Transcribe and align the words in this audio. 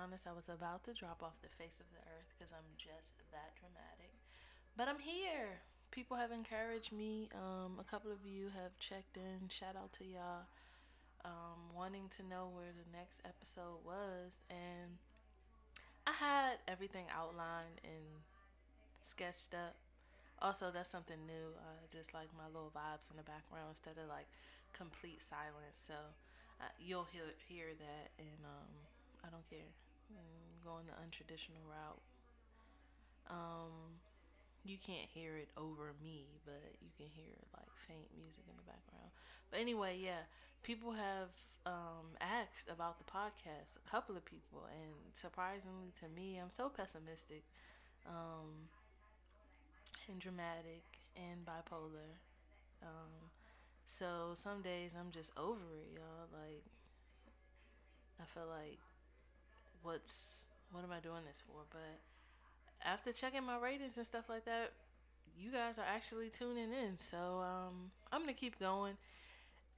honest, 0.00 0.26
I 0.26 0.32
was 0.32 0.48
about 0.48 0.84
to 0.84 0.92
drop 0.96 1.20
off 1.22 1.36
the 1.44 1.52
face 1.60 1.76
of 1.80 1.88
the 1.92 2.00
earth 2.08 2.32
because 2.32 2.52
I'm 2.52 2.66
just 2.80 3.12
that 3.36 3.52
dramatic. 3.60 4.16
But 4.76 4.88
I'm 4.88 4.98
here. 4.98 5.60
People 5.90 6.16
have 6.16 6.32
encouraged 6.32 6.92
me. 6.92 7.28
Um, 7.36 7.76
a 7.76 7.84
couple 7.84 8.10
of 8.10 8.24
you 8.24 8.48
have 8.56 8.72
checked 8.80 9.16
in. 9.16 9.50
Shout 9.52 9.76
out 9.76 9.92
to 10.00 10.04
y'all. 10.04 10.48
Um, 11.24 11.76
wanting 11.76 12.08
to 12.16 12.22
know 12.24 12.48
where 12.48 12.72
the 12.72 12.88
next 12.96 13.20
episode 13.28 13.84
was. 13.84 14.40
And 14.48 14.96
I 16.06 16.16
had 16.16 16.64
everything 16.64 17.04
outlined 17.12 17.84
and 17.84 18.24
sketched 19.02 19.52
up. 19.52 19.76
Also, 20.40 20.70
that's 20.72 20.88
something 20.88 21.20
new. 21.26 21.52
Uh, 21.60 21.84
just 21.92 22.14
like 22.14 22.32
my 22.32 22.48
little 22.48 22.72
vibes 22.72 23.10
in 23.12 23.20
the 23.20 23.26
background 23.26 23.76
instead 23.76 24.00
of 24.00 24.08
like 24.08 24.30
complete 24.72 25.20
silence. 25.20 25.76
So 25.76 25.98
uh, 26.60 26.72
you'll 26.80 27.08
hear 27.12 27.28
hear 27.44 27.76
that, 27.76 28.06
and 28.16 28.40
um, 28.48 28.72
I 29.24 29.28
don't 29.28 29.44
care. 29.50 29.68
I'm 30.14 30.64
going 30.64 30.86
the 30.86 30.96
untraditional 31.00 31.62
route. 31.68 32.02
Um, 33.28 34.00
you 34.64 34.78
can't 34.84 35.08
hear 35.12 35.36
it 35.36 35.48
over 35.56 35.94
me, 36.02 36.26
but 36.44 36.62
you 36.82 36.90
can 36.96 37.06
hear 37.08 37.34
like 37.56 37.70
faint 37.88 38.08
music 38.16 38.44
in 38.48 38.56
the 38.56 38.64
background. 38.66 39.10
But 39.50 39.60
anyway, 39.60 39.98
yeah, 40.02 40.26
people 40.62 40.92
have 40.92 41.30
um, 41.66 42.16
asked 42.20 42.68
about 42.70 42.98
the 42.98 43.06
podcast. 43.10 43.76
A 43.76 43.90
couple 43.90 44.16
of 44.16 44.24
people, 44.24 44.66
and 44.70 44.92
surprisingly 45.14 45.92
to 46.00 46.08
me, 46.08 46.38
I'm 46.42 46.52
so 46.52 46.68
pessimistic, 46.68 47.44
um, 48.06 48.68
and 50.08 50.20
dramatic, 50.20 50.84
and 51.16 51.44
bipolar. 51.44 52.18
Um, 52.82 53.30
so 53.86 54.32
some 54.34 54.62
days 54.62 54.92
I'm 54.98 55.12
just 55.12 55.32
over 55.36 55.74
it, 55.80 55.90
y'all. 55.94 56.28
Like 56.32 56.64
I 58.20 58.24
feel 58.24 58.46
like 58.46 58.78
what's 59.82 60.44
what 60.72 60.84
am 60.84 60.92
I 60.92 61.00
doing 61.00 61.22
this 61.26 61.42
for? 61.46 61.62
But 61.70 61.98
after 62.84 63.12
checking 63.12 63.44
my 63.44 63.58
ratings 63.58 63.96
and 63.96 64.06
stuff 64.06 64.28
like 64.28 64.44
that, 64.44 64.72
you 65.38 65.50
guys 65.50 65.78
are 65.78 65.86
actually 65.86 66.30
tuning 66.30 66.72
in. 66.72 66.96
So 66.96 67.42
um, 67.42 67.90
I'm 68.12 68.20
gonna 68.20 68.32
keep 68.32 68.58
going. 68.58 68.96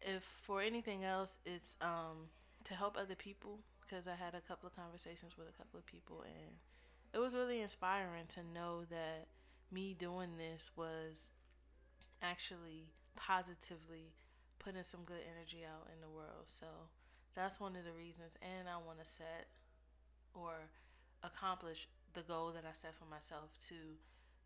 If 0.00 0.22
for 0.22 0.60
anything 0.60 1.04
else, 1.04 1.38
it's 1.46 1.76
um, 1.80 2.28
to 2.64 2.74
help 2.74 2.96
other 2.98 3.14
people 3.14 3.58
because 3.80 4.06
I 4.06 4.14
had 4.14 4.34
a 4.34 4.40
couple 4.40 4.66
of 4.66 4.76
conversations 4.76 5.32
with 5.38 5.48
a 5.48 5.56
couple 5.58 5.78
of 5.78 5.86
people 5.86 6.22
and 6.24 6.56
it 7.12 7.18
was 7.18 7.34
really 7.34 7.60
inspiring 7.60 8.24
to 8.34 8.40
know 8.54 8.84
that 8.88 9.26
me 9.70 9.94
doing 9.98 10.30
this 10.38 10.70
was 10.76 11.28
actually 12.22 12.88
positively 13.16 14.14
putting 14.58 14.82
some 14.82 15.00
good 15.04 15.20
energy 15.28 15.64
out 15.66 15.88
in 15.92 16.00
the 16.00 16.08
world. 16.08 16.46
So 16.46 16.66
that's 17.34 17.60
one 17.60 17.76
of 17.76 17.84
the 17.84 17.92
reasons. 17.92 18.32
And 18.40 18.68
I 18.68 18.76
want 18.76 18.98
to 19.00 19.06
set 19.06 19.48
or 20.34 20.68
accomplish 21.22 21.88
the 22.14 22.22
goal 22.22 22.52
that 22.52 22.64
I 22.68 22.74
set 22.74 22.94
for 22.94 23.08
myself 23.08 23.54
to 23.72 23.78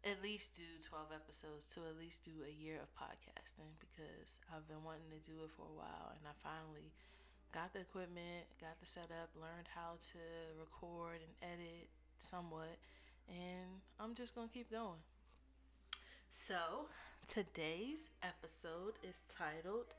at 0.07 0.23
least 0.23 0.55
do 0.55 0.69
12 0.87 1.11
episodes, 1.11 1.67
to 1.75 1.83
at 1.91 1.99
least 1.99 2.23
do 2.23 2.47
a 2.47 2.53
year 2.53 2.79
of 2.79 2.91
podcasting 2.95 3.75
because 3.83 4.39
I've 4.53 4.69
been 4.71 4.85
wanting 4.87 5.11
to 5.11 5.23
do 5.27 5.43
it 5.43 5.51
for 5.51 5.67
a 5.67 5.75
while 5.75 6.15
and 6.15 6.23
I 6.23 6.35
finally 6.39 6.95
got 7.51 7.73
the 7.73 7.81
equipment, 7.81 8.47
got 8.61 8.79
the 8.79 8.87
setup, 8.87 9.35
learned 9.35 9.67
how 9.75 9.99
to 10.13 10.23
record 10.61 11.19
and 11.25 11.35
edit 11.43 11.89
somewhat, 12.19 12.79
and 13.29 13.83
I'm 13.99 14.15
just 14.15 14.35
going 14.35 14.49
to 14.49 14.55
keep 14.55 14.71
going. 14.71 15.03
So, 16.31 16.87
today's 17.27 18.13
episode 18.23 18.95
is 19.03 19.17
titled 19.27 19.91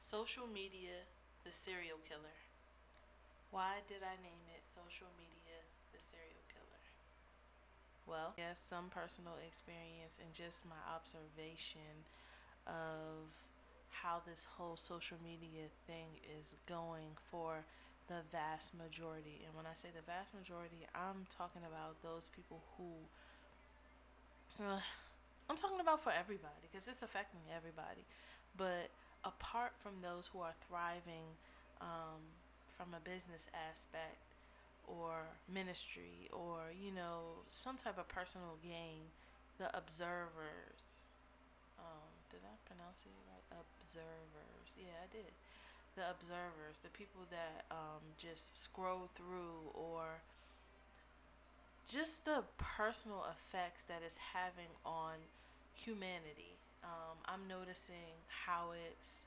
Social 0.00 0.46
Media 0.46 1.04
the 1.44 1.52
Serial 1.52 2.00
Killer. 2.08 2.40
Why 3.50 3.84
did 3.84 4.00
I 4.00 4.16
name 4.24 4.43
Social 4.74 5.06
Media 5.14 5.62
the 5.94 6.02
Serial 6.02 6.42
Killer? 6.50 6.82
Well, 8.10 8.34
yes, 8.34 8.58
some 8.58 8.90
personal 8.90 9.38
experience 9.46 10.18
and 10.18 10.34
just 10.34 10.66
my 10.66 10.82
observation 10.90 12.02
of 12.66 13.30
how 13.94 14.18
this 14.26 14.50
whole 14.58 14.74
social 14.74 15.16
media 15.22 15.70
thing 15.86 16.18
is 16.26 16.58
going 16.66 17.14
for 17.30 17.62
the 18.10 18.26
vast 18.34 18.74
majority. 18.74 19.46
And 19.46 19.54
when 19.54 19.62
I 19.62 19.78
say 19.78 19.94
the 19.94 20.02
vast 20.02 20.34
majority, 20.34 20.90
I'm 20.90 21.22
talking 21.30 21.62
about 21.62 22.02
those 22.02 22.26
people 22.34 22.58
who. 22.74 22.90
Uh, 24.58 24.82
I'm 25.46 25.56
talking 25.56 25.78
about 25.78 26.02
for 26.02 26.10
everybody 26.10 26.66
because 26.66 26.90
it's 26.90 27.06
affecting 27.06 27.46
everybody. 27.54 28.02
But 28.58 28.90
apart 29.22 29.78
from 29.78 30.02
those 30.02 30.26
who 30.34 30.42
are 30.42 30.54
thriving 30.66 31.38
um, 31.80 32.18
from 32.74 32.90
a 32.90 33.00
business 33.06 33.46
aspect 33.54 34.23
or 34.86 35.38
ministry 35.52 36.28
or 36.32 36.70
you 36.72 36.90
know 36.92 37.44
some 37.48 37.76
type 37.76 37.98
of 37.98 38.08
personal 38.08 38.56
gain 38.62 39.10
the 39.58 39.68
observers 39.76 41.10
um, 41.78 42.10
did 42.30 42.40
i 42.44 42.54
pronounce 42.66 43.00
it 43.04 43.12
right? 43.28 43.44
Observers. 43.54 44.68
Yeah 44.76 44.98
i 45.02 45.08
did. 45.12 45.32
The 45.96 46.10
observers 46.10 46.82
the 46.82 46.90
people 46.90 47.22
that 47.30 47.64
um, 47.70 48.02
just 48.18 48.58
scroll 48.58 49.08
through 49.14 49.70
or 49.74 50.22
just 51.90 52.24
the 52.24 52.42
personal 52.58 53.24
effects 53.30 53.84
that 53.84 54.00
it's 54.04 54.18
having 54.34 54.72
on 54.84 55.14
humanity. 55.74 56.58
Um, 56.82 57.16
i'm 57.26 57.48
noticing 57.48 58.18
how 58.46 58.72
it's 58.72 59.22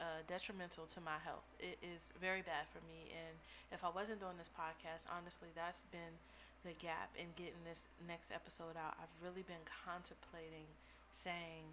uh, 0.00 0.22
detrimental 0.26 0.86
to 0.94 1.00
my 1.00 1.18
health. 1.22 1.46
It 1.58 1.78
is 1.82 2.10
very 2.20 2.42
bad 2.42 2.66
for 2.70 2.82
me. 2.86 3.10
And 3.12 3.34
if 3.72 3.84
I 3.84 3.90
wasn't 3.90 4.20
doing 4.20 4.38
this 4.38 4.50
podcast, 4.50 5.06
honestly, 5.10 5.48
that's 5.54 5.86
been 5.90 6.16
the 6.64 6.74
gap 6.80 7.12
in 7.14 7.30
getting 7.36 7.60
this 7.68 7.84
next 8.08 8.32
episode 8.32 8.74
out. 8.74 8.96
I've 8.96 9.12
really 9.20 9.44
been 9.44 9.62
contemplating 9.68 10.66
saying, 11.12 11.68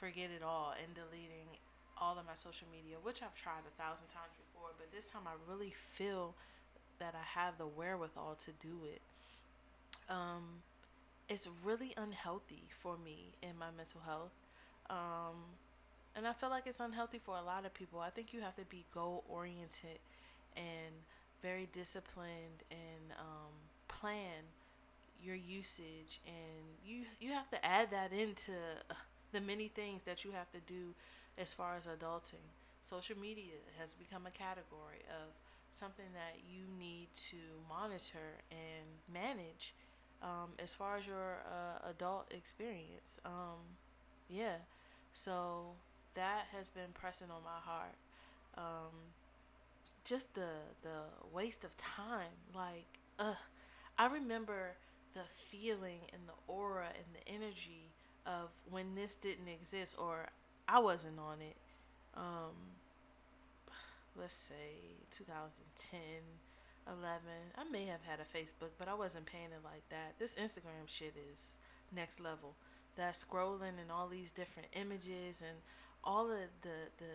forget 0.00 0.32
it 0.32 0.42
all 0.42 0.74
and 0.74 0.90
deleting 0.96 1.60
all 2.00 2.16
of 2.16 2.24
my 2.24 2.34
social 2.34 2.66
media, 2.72 2.96
which 3.02 3.20
I've 3.20 3.36
tried 3.36 3.68
a 3.68 3.74
thousand 3.76 4.08
times 4.08 4.32
before. 4.40 4.72
But 4.80 4.88
this 4.90 5.04
time 5.04 5.28
I 5.28 5.36
really 5.44 5.74
feel 5.94 6.34
that 6.98 7.14
I 7.14 7.24
have 7.38 7.58
the 7.58 7.66
wherewithal 7.66 8.36
to 8.44 8.52
do 8.60 8.88
it. 8.88 9.00
Um, 10.08 10.64
it's 11.28 11.48
really 11.64 11.94
unhealthy 11.96 12.64
for 12.82 12.96
me 12.98 13.36
in 13.42 13.56
my 13.58 13.70
mental 13.76 14.00
health. 14.04 14.34
Um, 14.90 15.59
and 16.16 16.26
I 16.26 16.32
feel 16.32 16.50
like 16.50 16.66
it's 16.66 16.80
unhealthy 16.80 17.18
for 17.18 17.36
a 17.36 17.42
lot 17.42 17.64
of 17.64 17.74
people. 17.74 18.00
I 18.00 18.10
think 18.10 18.32
you 18.32 18.40
have 18.40 18.56
to 18.56 18.64
be 18.64 18.84
goal 18.92 19.24
oriented 19.28 19.98
and 20.56 20.94
very 21.42 21.68
disciplined 21.72 22.64
and 22.70 23.12
um, 23.18 23.52
plan 23.88 24.44
your 25.22 25.36
usage, 25.36 26.20
and 26.26 26.64
you 26.84 27.04
you 27.20 27.32
have 27.32 27.50
to 27.50 27.64
add 27.64 27.90
that 27.90 28.12
into 28.12 28.52
the 29.32 29.40
many 29.40 29.68
things 29.68 30.02
that 30.04 30.24
you 30.24 30.32
have 30.32 30.50
to 30.50 30.58
do 30.66 30.94
as 31.38 31.52
far 31.52 31.76
as 31.76 31.84
adulting. 31.84 32.44
Social 32.82 33.16
media 33.18 33.60
has 33.78 33.92
become 33.92 34.26
a 34.26 34.30
category 34.30 35.04
of 35.08 35.32
something 35.72 36.06
that 36.14 36.40
you 36.50 36.64
need 36.78 37.08
to 37.14 37.36
monitor 37.68 38.40
and 38.50 38.86
manage 39.12 39.74
um, 40.22 40.50
as 40.58 40.74
far 40.74 40.96
as 40.96 41.06
your 41.06 41.38
uh, 41.46 41.90
adult 41.90 42.30
experience. 42.32 43.20
Um, 43.24 43.60
yeah, 44.28 44.56
so 45.12 45.74
that 46.14 46.46
has 46.56 46.68
been 46.68 46.92
pressing 46.94 47.28
on 47.30 47.42
my 47.44 47.60
heart. 47.62 47.96
Um, 48.56 48.94
just 50.04 50.34
the 50.34 50.50
the 50.82 51.02
waste 51.32 51.64
of 51.64 51.76
time. 51.76 52.36
Like, 52.54 52.86
uh, 53.18 53.34
I 53.98 54.06
remember 54.06 54.72
the 55.14 55.22
feeling 55.50 56.00
and 56.12 56.22
the 56.26 56.52
aura 56.52 56.86
and 56.86 57.06
the 57.14 57.32
energy 57.32 57.90
of 58.26 58.50
when 58.70 58.94
this 58.94 59.14
didn't 59.14 59.48
exist 59.48 59.96
or 59.98 60.28
I 60.68 60.78
wasn't 60.78 61.18
on 61.18 61.40
it. 61.40 61.56
Um, 62.16 62.54
let's 64.16 64.34
say 64.34 64.96
2010, 65.10 66.00
11. 66.86 67.20
I 67.56 67.64
may 67.64 67.86
have 67.86 68.00
had 68.06 68.20
a 68.20 68.38
Facebook, 68.38 68.70
but 68.78 68.88
I 68.88 68.94
wasn't 68.94 69.26
paying 69.26 69.52
it 69.52 69.64
like 69.64 69.88
that. 69.90 70.14
This 70.18 70.34
Instagram 70.34 70.86
shit 70.86 71.14
is 71.32 71.52
next 71.94 72.20
level. 72.20 72.54
That 72.96 73.14
scrolling 73.14 73.80
and 73.80 73.90
all 73.90 74.08
these 74.08 74.30
different 74.30 74.68
images 74.74 75.40
and 75.40 75.58
all 76.04 76.30
of 76.30 76.48
the 76.62 76.88
the 76.98 77.14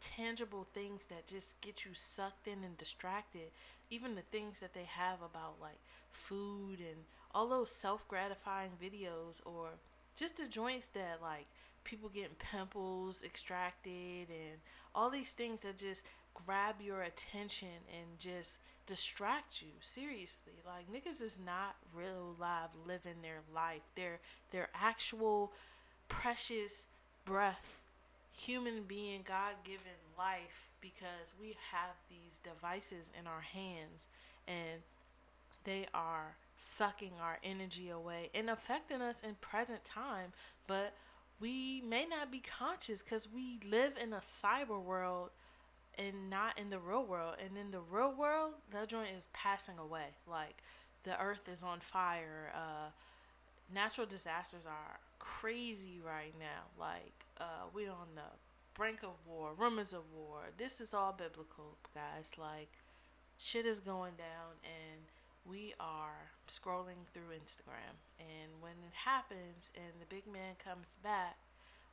tangible 0.00 0.66
things 0.72 1.04
that 1.06 1.26
just 1.26 1.60
get 1.60 1.84
you 1.84 1.90
sucked 1.92 2.46
in 2.48 2.64
and 2.64 2.78
distracted 2.78 3.50
even 3.90 4.14
the 4.14 4.22
things 4.22 4.58
that 4.60 4.72
they 4.72 4.86
have 4.88 5.18
about 5.18 5.56
like 5.60 5.78
food 6.10 6.78
and 6.78 7.04
all 7.34 7.48
those 7.48 7.70
self-gratifying 7.70 8.70
videos 8.82 9.40
or 9.44 9.68
just 10.16 10.36
the 10.36 10.46
joints 10.46 10.88
that 10.88 11.18
like 11.20 11.46
people 11.84 12.08
getting 12.08 12.36
pimples 12.38 13.22
extracted 13.22 14.28
and 14.28 14.58
all 14.94 15.10
these 15.10 15.32
things 15.32 15.60
that 15.60 15.76
just 15.76 16.04
grab 16.34 16.76
your 16.80 17.02
attention 17.02 17.68
and 17.88 18.18
just 18.18 18.58
distract 18.86 19.62
you 19.62 19.68
seriously. 19.80 20.52
Like 20.66 20.90
niggas 20.92 21.22
is 21.22 21.38
not 21.44 21.76
real 21.94 22.34
live 22.38 22.70
living 22.86 23.22
their 23.22 23.40
life. 23.54 23.82
Their 23.94 24.18
their 24.50 24.68
actual 24.74 25.52
precious 26.08 26.86
breath 27.24 27.79
human 28.32 28.82
being, 28.86 29.22
God 29.26 29.54
given 29.64 29.98
life 30.16 30.70
because 30.80 31.34
we 31.40 31.56
have 31.72 31.94
these 32.08 32.38
devices 32.42 33.10
in 33.18 33.26
our 33.26 33.40
hands 33.40 34.06
and 34.48 34.80
they 35.64 35.86
are 35.92 36.36
sucking 36.56 37.12
our 37.22 37.38
energy 37.42 37.90
away 37.90 38.30
and 38.34 38.48
affecting 38.50 39.02
us 39.02 39.20
in 39.20 39.34
present 39.40 39.84
time. 39.84 40.32
But 40.66 40.94
we 41.40 41.82
may 41.86 42.06
not 42.06 42.30
be 42.30 42.40
conscious 42.40 43.02
because 43.02 43.28
we 43.32 43.60
live 43.68 43.94
in 44.02 44.12
a 44.12 44.18
cyber 44.18 44.82
world 44.82 45.30
and 45.98 46.30
not 46.30 46.58
in 46.58 46.70
the 46.70 46.78
real 46.78 47.04
world. 47.04 47.36
And 47.44 47.56
in 47.58 47.70
the 47.70 47.80
real 47.80 48.14
world 48.14 48.52
that 48.72 48.88
joint 48.88 49.10
is 49.16 49.28
passing 49.32 49.78
away. 49.78 50.16
Like 50.26 50.62
the 51.04 51.20
earth 51.20 51.48
is 51.48 51.62
on 51.62 51.80
fire. 51.80 52.52
Uh 52.54 52.90
natural 53.72 54.06
disasters 54.06 54.66
are 54.66 54.98
crazy 55.18 56.00
right 56.04 56.34
now. 56.38 56.68
Like, 56.78 57.24
uh, 57.40 57.66
we're 57.74 57.90
on 57.90 58.14
the 58.14 58.28
brink 58.74 59.02
of 59.02 59.16
war, 59.26 59.50
rumors 59.56 59.92
of 59.92 60.02
war. 60.14 60.50
This 60.58 60.80
is 60.80 60.94
all 60.94 61.12
biblical, 61.12 61.76
guys. 61.94 62.30
Like, 62.38 62.70
shit 63.38 63.66
is 63.66 63.80
going 63.80 64.14
down, 64.16 64.60
and 64.62 65.00
we 65.44 65.74
are 65.80 66.30
scrolling 66.48 67.08
through 67.12 67.32
Instagram. 67.34 67.96
And 68.18 68.60
when 68.60 68.72
it 68.86 68.94
happens 69.04 69.70
and 69.74 69.92
the 69.98 70.06
big 70.06 70.26
man 70.30 70.54
comes 70.62 70.96
back, 71.02 71.36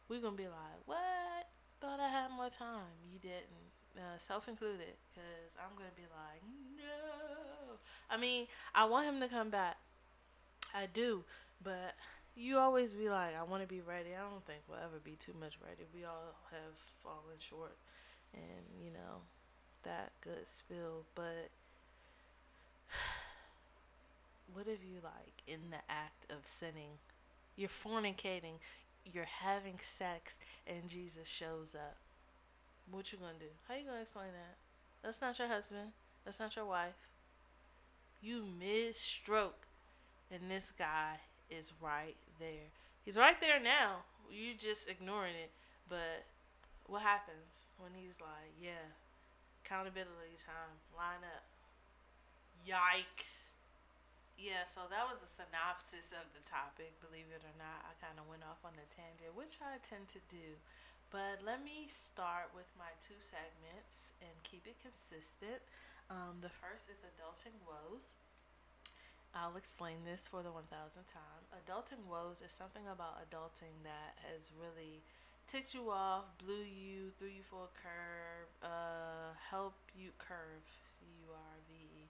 we're 0.09 0.21
gonna 0.21 0.35
be 0.35 0.47
like, 0.47 0.79
what? 0.85 1.49
Thought 1.81 1.99
I 1.99 2.09
had 2.09 2.31
more 2.31 2.49
time. 2.49 2.95
You 3.11 3.19
didn't. 3.19 3.67
Uh, 3.97 4.17
self 4.19 4.47
included, 4.47 4.93
because 5.09 5.55
I'm 5.57 5.75
gonna 5.75 5.89
be 5.95 6.03
like, 6.03 6.41
no. 6.77 7.77
I 8.11 8.17
mean, 8.17 8.47
I 8.75 8.85
want 8.85 9.07
him 9.07 9.19
to 9.21 9.27
come 9.27 9.49
back. 9.49 9.77
I 10.73 10.85
do, 10.93 11.23
but 11.63 11.95
you 12.37 12.59
always 12.59 12.93
be 12.93 13.09
like, 13.09 13.35
I 13.35 13.43
want 13.43 13.63
to 13.63 13.67
be 13.67 13.81
ready. 13.81 14.09
I 14.15 14.21
don't 14.29 14.45
think 14.45 14.59
we'll 14.69 14.77
ever 14.77 15.01
be 15.03 15.17
too 15.19 15.33
much 15.39 15.57
ready. 15.65 15.89
We 15.93 16.05
all 16.05 16.37
have 16.51 16.77
fallen 17.01 17.39
short, 17.39 17.75
and 18.33 18.63
you 18.83 18.91
know, 18.91 19.25
that 19.83 20.11
good 20.21 20.45
spill. 20.51 21.03
But 21.15 21.49
what 24.53 24.67
if 24.67 24.79
you 24.85 24.99
like 25.03 25.41
in 25.47 25.71
the 25.71 25.81
act 25.89 26.31
of 26.31 26.45
sinning, 26.45 27.01
you're 27.55 27.69
fornicating, 27.69 28.61
you're 29.11 29.25
having 29.25 29.79
sex, 29.81 30.37
and 30.67 30.87
Jesus 30.87 31.27
shows 31.27 31.73
up? 31.73 31.97
What 32.91 33.11
you 33.11 33.17
gonna 33.17 33.33
do? 33.39 33.51
How 33.67 33.75
you 33.75 33.85
gonna 33.85 34.01
explain 34.01 34.27
that? 34.27 34.57
That's 35.03 35.21
not 35.21 35.39
your 35.39 35.47
husband. 35.47 35.89
That's 36.23 36.39
not 36.39 36.55
your 36.55 36.65
wife. 36.65 37.09
You 38.21 38.43
mid 38.59 38.95
stroke, 38.95 39.65
and 40.31 40.51
this 40.51 40.71
guy 40.77 41.17
is 41.49 41.73
right 41.81 42.15
there. 42.39 42.71
He's 43.05 43.17
right 43.17 43.39
there 43.39 43.59
now. 43.59 44.03
You 44.31 44.53
just 44.53 44.89
ignoring 44.89 45.35
it. 45.35 45.51
But 45.87 46.27
what 46.87 47.01
happens 47.01 47.67
when 47.79 47.91
he's 47.95 48.19
like, 48.19 48.51
yeah, 48.59 48.91
accountability 49.63 50.39
time, 50.39 50.75
line 50.95 51.23
up. 51.23 51.43
Yikes. 52.67 53.55
Yeah, 54.37 54.67
so 54.69 54.85
that 54.91 55.07
was 55.09 55.23
a 55.25 55.29
synopsis 55.29 56.13
of 56.13 56.27
the 56.35 56.43
topic. 56.45 56.93
Believe 57.01 57.31
it 57.33 57.41
or 57.41 57.55
not, 57.57 57.87
I 57.87 57.95
kind 57.97 58.19
of 58.21 58.27
went 58.29 58.45
off 58.45 58.61
on 58.61 58.75
the 58.77 58.85
tangent, 58.93 59.33
which 59.33 59.57
I 59.63 59.81
tend 59.81 60.11
to 60.13 60.21
do. 60.29 60.59
But 61.09 61.39
let 61.41 61.63
me 61.63 61.87
start 61.87 62.51
with 62.51 62.67
my 62.75 62.91
two 62.99 63.17
segments 63.17 64.11
and 64.19 64.35
keep 64.43 64.67
it 64.67 64.75
consistent. 64.83 65.63
Um, 66.11 66.43
the 66.43 66.51
first 66.51 66.91
is 66.91 66.99
Adulting 67.01 67.55
Woes. 67.63 68.13
I'll 69.35 69.57
explain 69.57 70.03
this 70.05 70.27
for 70.27 70.41
the 70.41 70.49
1000th 70.49 71.07
time. 71.07 71.43
Adulting 71.53 72.03
woes 72.09 72.41
is 72.43 72.51
something 72.51 72.83
about 72.91 73.21
adulting 73.21 73.83
that 73.83 74.17
has 74.23 74.51
really 74.55 75.03
ticked 75.47 75.73
you 75.73 75.89
off, 75.89 76.25
blew 76.43 76.63
you, 76.63 77.11
threw 77.17 77.31
you 77.31 77.43
for 77.43 77.69
a 77.69 77.73
curve, 77.79 78.49
uh, 78.63 79.31
helped 79.37 79.91
you 79.95 80.11
curve, 80.19 80.65
C 80.99 81.05
U 81.23 81.31
R 81.31 81.55
V 81.69 81.75
E, 81.75 82.09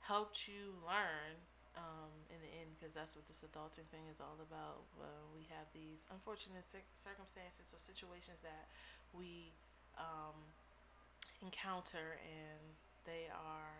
helped 0.00 0.46
you 0.46 0.74
learn 0.86 1.34
um, 1.74 2.12
in 2.30 2.38
the 2.42 2.50
end, 2.62 2.70
because 2.78 2.94
that's 2.94 3.18
what 3.18 3.26
this 3.26 3.42
adulting 3.42 3.86
thing 3.90 4.06
is 4.10 4.22
all 4.22 4.38
about. 4.38 4.86
Uh, 4.98 5.06
we 5.34 5.46
have 5.50 5.66
these 5.74 6.06
unfortunate 6.14 6.66
circumstances 6.94 7.70
or 7.74 7.80
situations 7.80 8.38
that 8.42 8.70
we 9.10 9.50
um, 9.98 10.38
encounter, 11.42 12.20
and 12.22 12.62
they 13.06 13.26
are 13.32 13.74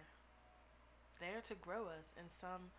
there 1.20 1.44
to 1.46 1.54
grow 1.60 1.86
us 1.92 2.08
in 2.16 2.26
some 2.32 2.72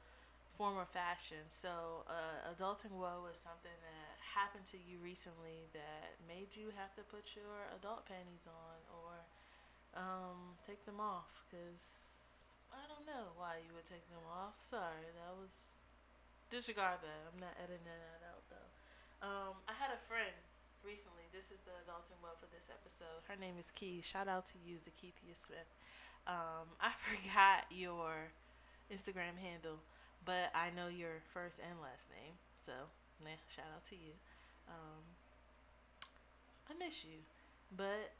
form 0.57 0.75
or 0.75 0.85
fashion. 0.85 1.45
So, 1.47 2.03
uh, 2.09 2.51
adulting 2.51 2.93
woe 2.97 3.29
is 3.31 3.39
something 3.39 3.73
that 3.81 4.13
happened 4.19 4.65
to 4.75 4.79
you 4.81 4.99
recently 4.99 5.69
that 5.71 6.19
made 6.27 6.51
you 6.57 6.73
have 6.75 6.91
to 6.99 7.03
put 7.07 7.37
your 7.37 7.69
adult 7.77 8.05
panties 8.05 8.49
on 8.49 8.77
or 8.91 9.13
um, 9.95 10.57
take 10.67 10.83
them 10.85 10.99
off 10.99 11.29
because 11.47 12.17
I 12.71 12.83
don't 12.87 13.03
know 13.03 13.35
why 13.35 13.59
you 13.63 13.71
would 13.75 13.87
take 13.87 14.03
them 14.11 14.23
off. 14.27 14.55
Sorry, 14.63 15.07
that 15.15 15.33
was 15.35 15.51
disregard 16.51 16.99
that. 17.03 17.21
I'm 17.31 17.39
not 17.39 17.55
editing 17.59 17.87
that 17.87 18.23
out 18.27 18.43
though. 18.51 18.69
Um, 19.21 19.53
I 19.67 19.75
had 19.75 19.91
a 19.93 20.01
friend 20.07 20.35
recently. 20.81 21.29
This 21.29 21.53
is 21.53 21.61
the 21.63 21.75
adulting 21.85 22.17
woe 22.23 22.35
for 22.39 22.49
this 22.49 22.67
episode. 22.71 23.23
Her 23.27 23.37
name 23.37 23.55
is 23.59 23.69
Key. 23.71 24.01
Shout 24.01 24.27
out 24.27 24.45
to 24.51 24.57
you, 24.63 24.75
Zakethia 24.81 25.35
Smith. 25.35 25.69
Um, 26.27 26.67
I 26.81 26.91
forgot 27.09 27.65
your 27.69 28.31
Instagram 28.93 29.37
handle, 29.39 29.79
but 30.25 30.51
I 30.53 30.69
know 30.75 30.87
your 30.87 31.21
first 31.33 31.57
and 31.59 31.79
last 31.81 32.09
name. 32.09 32.33
So, 32.57 32.73
nah, 33.23 33.37
shout 33.55 33.65
out 33.73 33.83
to 33.89 33.95
you. 33.95 34.13
Um, 34.67 35.03
I 36.69 36.73
miss 36.77 37.03
you. 37.03 37.19
But 37.75 38.11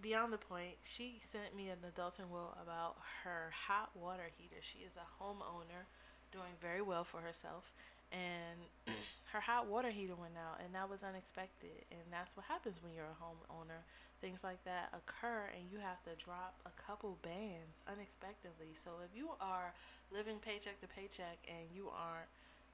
beyond 0.00 0.32
the 0.32 0.38
point, 0.38 0.76
she 0.82 1.18
sent 1.20 1.54
me 1.54 1.68
an 1.68 1.78
adulting 1.84 2.30
will 2.30 2.56
about 2.62 2.96
her 3.24 3.50
hot 3.66 3.90
water 3.94 4.30
heater. 4.38 4.60
She 4.60 4.78
is 4.78 4.96
a 4.96 5.22
homeowner 5.22 5.86
doing 6.32 6.54
very 6.60 6.82
well 6.82 7.04
for 7.04 7.20
herself 7.20 7.72
and 8.12 8.58
her 9.32 9.40
hot 9.40 9.66
water 9.66 9.90
heater 9.90 10.14
went 10.14 10.34
out 10.36 10.60
and 10.64 10.74
that 10.74 10.90
was 10.90 11.02
unexpected 11.02 11.86
and 11.90 12.02
that's 12.10 12.36
what 12.36 12.46
happens 12.46 12.76
when 12.82 12.92
you're 12.94 13.10
a 13.10 13.22
homeowner. 13.22 13.82
Things 14.20 14.44
like 14.44 14.62
that 14.64 14.92
occur 14.92 15.48
and 15.56 15.64
you 15.72 15.78
have 15.78 16.02
to 16.04 16.12
drop 16.22 16.54
a 16.66 16.74
couple 16.80 17.16
bands 17.22 17.80
unexpectedly. 17.88 18.74
So 18.74 18.90
if 19.04 19.16
you 19.16 19.30
are 19.40 19.72
living 20.12 20.36
paycheck 20.38 20.80
to 20.80 20.88
paycheck 20.88 21.38
and 21.48 21.68
you 21.74 21.88
aren't 21.88 22.28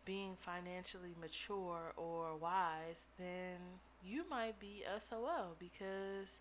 being 0.04 0.36
financially 0.38 1.14
mature 1.20 1.92
or 1.96 2.36
wise 2.36 3.02
then 3.18 3.58
you 4.04 4.24
might 4.30 4.58
be 4.60 4.84
SOL 4.98 5.56
because 5.58 6.40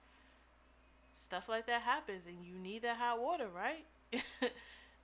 stuff 1.11 1.49
like 1.49 1.65
that 1.65 1.81
happens 1.81 2.27
and 2.27 2.37
you 2.45 2.59
need 2.59 2.83
that 2.83 2.97
hot 2.97 3.19
water 3.19 3.47
right 3.53 3.85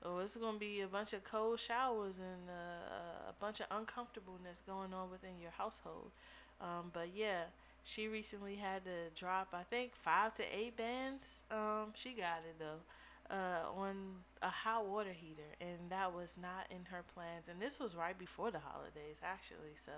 Oh, 0.03 0.19
it's 0.19 0.35
gonna 0.35 0.57
be 0.57 0.81
a 0.81 0.87
bunch 0.87 1.13
of 1.13 1.23
cold 1.23 1.59
showers 1.59 2.17
and 2.17 2.49
uh, 2.49 3.29
a 3.29 3.33
bunch 3.39 3.59
of 3.59 3.67
uncomfortableness 3.69 4.61
going 4.65 4.93
on 4.93 5.11
within 5.11 5.39
your 5.39 5.51
household. 5.51 6.11
Um, 6.59 6.89
but 6.91 7.09
yeah, 7.15 7.43
she 7.83 8.07
recently 8.07 8.55
had 8.55 8.83
to 8.85 9.09
drop, 9.15 9.49
I 9.53 9.63
think, 9.63 9.95
five 9.95 10.33
to 10.35 10.43
eight 10.43 10.75
bands. 10.75 11.41
Um, 11.51 11.93
she 11.93 12.13
got 12.13 12.39
it 12.47 12.57
though. 12.59 12.81
Uh, 13.29 13.79
on 13.79 13.95
a 14.41 14.49
hot 14.49 14.85
water 14.87 15.13
heater, 15.13 15.55
and 15.61 15.89
that 15.89 16.13
was 16.13 16.35
not 16.41 16.65
in 16.69 16.83
her 16.91 17.01
plans. 17.13 17.45
And 17.49 17.61
this 17.61 17.79
was 17.79 17.95
right 17.95 18.17
before 18.17 18.51
the 18.51 18.59
holidays, 18.59 19.17
actually. 19.23 19.75
So 19.75 19.91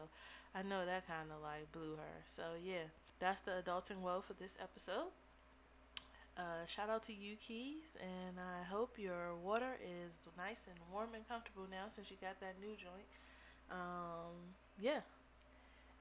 I 0.54 0.62
know 0.62 0.86
that 0.86 1.08
kind 1.08 1.30
of 1.36 1.42
like 1.42 1.72
blew 1.72 1.96
her. 1.96 2.22
So 2.28 2.44
yeah, 2.64 2.92
that's 3.20 3.42
the 3.42 3.64
adulting 3.66 4.02
woe 4.02 4.22
for 4.22 4.34
this 4.34 4.56
episode. 4.62 5.10
Uh, 6.34 6.66
shout 6.66 6.90
out 6.90 7.04
to 7.04 7.14
you, 7.14 7.38
Keys, 7.38 7.94
and 8.02 8.42
I 8.42 8.66
hope 8.66 8.98
your 8.98 9.38
water 9.38 9.78
is 9.78 10.18
nice 10.34 10.66
and 10.66 10.78
warm 10.92 11.14
and 11.14 11.22
comfortable 11.30 11.70
now 11.70 11.94
since 11.94 12.10
you 12.10 12.18
got 12.18 12.42
that 12.42 12.58
new 12.58 12.74
joint. 12.74 13.06
Um, 13.70 14.58
yeah. 14.82 15.06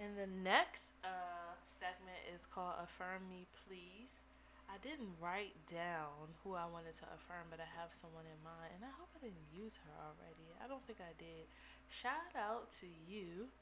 And 0.01 0.17
the 0.17 0.27
next 0.41 0.97
uh, 1.05 1.53
segment 1.67 2.17
is 2.33 2.49
called 2.49 2.81
Affirm 2.81 3.29
Me 3.29 3.45
Please. 3.69 4.25
I 4.73 4.81
didn't 4.81 5.13
write 5.21 5.53
down 5.69 6.33
who 6.41 6.57
I 6.57 6.65
wanted 6.65 6.97
to 7.05 7.07
affirm, 7.13 7.53
but 7.53 7.61
I 7.61 7.69
have 7.77 7.93
someone 7.93 8.25
in 8.25 8.41
mind, 8.41 8.73
and 8.73 8.89
I 8.89 8.93
hope 8.97 9.13
I 9.13 9.21
didn't 9.21 9.53
use 9.53 9.77
her 9.85 9.93
already. 10.01 10.49
I 10.65 10.67
don't 10.67 10.81
think 10.89 11.05
I 11.05 11.13
did. 11.21 11.45
Shout 11.93 12.33
out 12.33 12.73
to 12.81 12.89
you, 12.89 13.53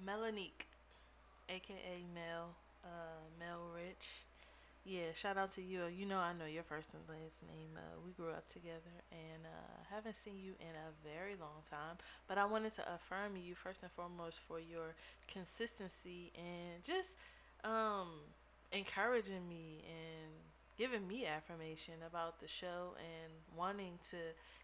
Melanique, 0.00 0.72
aka 1.52 2.00
Mel, 2.16 2.56
uh, 2.80 3.20
Mel 3.36 3.68
Rich. 3.76 4.24
Yeah, 4.84 5.14
shout 5.14 5.36
out 5.38 5.52
to 5.54 5.62
you. 5.62 5.86
You 5.86 6.06
know, 6.06 6.18
I 6.18 6.32
know 6.32 6.44
your 6.46 6.64
first 6.64 6.90
and 6.92 7.02
last 7.08 7.38
name. 7.46 7.78
Uh, 7.78 8.00
we 8.04 8.10
grew 8.12 8.30
up 8.30 8.48
together 8.48 8.90
and 9.12 9.46
uh, 9.46 9.78
haven't 9.94 10.16
seen 10.16 10.40
you 10.42 10.54
in 10.58 10.74
a 10.74 10.90
very 11.06 11.36
long 11.38 11.62
time. 11.70 11.96
But 12.26 12.36
I 12.36 12.44
wanted 12.46 12.74
to 12.74 12.94
affirm 12.94 13.36
you 13.36 13.54
first 13.54 13.82
and 13.82 13.92
foremost 13.92 14.40
for 14.48 14.58
your 14.58 14.94
consistency 15.28 16.32
and 16.34 16.82
just 16.82 17.14
um, 17.62 18.26
encouraging 18.72 19.48
me 19.48 19.84
and 19.86 20.32
giving 20.76 21.06
me 21.06 21.26
affirmation 21.26 21.94
about 22.04 22.40
the 22.40 22.48
show 22.48 22.98
and 22.98 23.30
wanting 23.56 24.00
to 24.10 24.16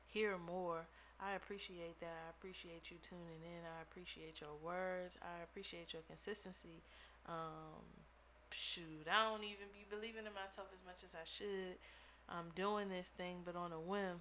hear 0.09 0.37
more. 0.37 0.83
I 1.21 1.35
appreciate 1.35 2.01
that. 2.01 2.19
I 2.27 2.31
appreciate 2.37 2.91
you 2.91 2.97
tuning 3.09 3.43
in. 3.47 3.63
I 3.63 3.83
appreciate 3.83 4.41
your 4.41 4.55
words. 4.65 5.17
I 5.23 5.45
appreciate 5.45 5.93
your 5.93 6.03
consistency. 6.11 6.83
Um, 7.29 7.87
shoot, 8.52 9.07
I 9.11 9.31
don't 9.31 9.45
even 9.45 9.69
be 9.73 9.85
believing 9.88 10.26
in 10.26 10.35
myself 10.35 10.69
as 10.73 10.83
much 10.85 11.05
as 11.05 11.14
I 11.14 11.25
should. 11.25 11.78
I'm 12.28 12.52
doing 12.55 12.88
this 12.88 13.09
thing, 13.09 13.43
but 13.45 13.57
on 13.57 13.73
a 13.73 13.81
whim. 13.81 14.21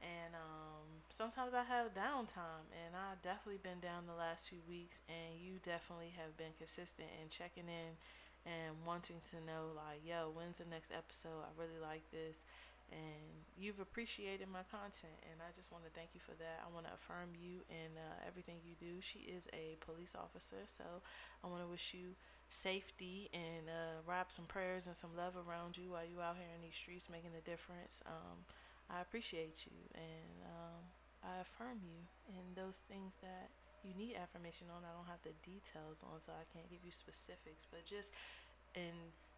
And 0.00 0.34
um, 0.36 0.84
sometimes 1.08 1.54
I 1.54 1.64
have 1.64 1.94
downtime, 1.96 2.68
and 2.72 2.92
I 2.92 3.16
definitely 3.22 3.60
been 3.62 3.80
down 3.80 4.04
the 4.06 4.16
last 4.16 4.48
few 4.48 4.60
weeks. 4.68 5.00
And 5.08 5.40
you 5.40 5.60
definitely 5.64 6.12
have 6.20 6.36
been 6.36 6.52
consistent 6.58 7.08
in 7.20 7.28
checking 7.28 7.68
in 7.68 7.96
and 8.44 8.76
wanting 8.84 9.24
to 9.32 9.36
know, 9.44 9.72
like, 9.72 10.04
yo, 10.04 10.28
when's 10.32 10.58
the 10.60 10.68
next 10.68 10.92
episode? 10.92 11.44
I 11.44 11.52
really 11.56 11.80
like 11.80 12.04
this 12.12 12.36
and 12.92 13.44
you've 13.56 13.80
appreciated 13.80 14.48
my 14.50 14.66
content 14.68 15.14
and 15.30 15.40
i 15.40 15.50
just 15.54 15.70
want 15.72 15.84
to 15.84 15.92
thank 15.94 16.10
you 16.12 16.20
for 16.20 16.34
that. 16.36 16.60
I 16.60 16.68
want 16.72 16.86
to 16.86 16.92
affirm 16.94 17.32
you 17.38 17.62
in 17.70 17.96
uh, 17.96 18.26
everything 18.26 18.58
you 18.66 18.74
do. 18.76 19.00
She 19.00 19.30
is 19.30 19.46
a 19.54 19.78
police 19.80 20.12
officer 20.18 20.66
so 20.66 20.84
i 21.42 21.46
want 21.46 21.62
to 21.62 21.68
wish 21.70 21.94
you 21.94 22.18
safety 22.50 23.30
and 23.32 23.66
uh, 23.66 24.04
wrap 24.06 24.30
some 24.30 24.44
prayers 24.44 24.86
and 24.86 24.94
some 24.94 25.10
love 25.16 25.34
around 25.34 25.76
you 25.78 25.90
while 25.96 26.04
you 26.06 26.20
out 26.20 26.36
here 26.36 26.50
in 26.54 26.60
these 26.62 26.76
streets 26.76 27.08
making 27.10 27.32
a 27.38 27.44
difference. 27.44 28.02
Um, 28.06 28.44
i 28.92 29.00
appreciate 29.00 29.64
you 29.64 29.80
and 29.96 30.36
um, 30.44 30.82
i 31.24 31.40
affirm 31.40 31.80
you 31.80 32.04
in 32.28 32.44
those 32.52 32.84
things 32.84 33.16
that 33.24 33.48
you 33.84 33.92
need 33.96 34.16
affirmation 34.16 34.68
on. 34.72 34.80
I 34.80 34.92
don't 34.96 35.08
have 35.08 35.20
the 35.24 35.36
details 35.44 36.04
on 36.04 36.20
so 36.20 36.32
i 36.36 36.44
can't 36.52 36.68
give 36.68 36.84
you 36.84 36.92
specifics 36.92 37.64
but 37.68 37.84
just 37.84 38.12
in 38.74 38.92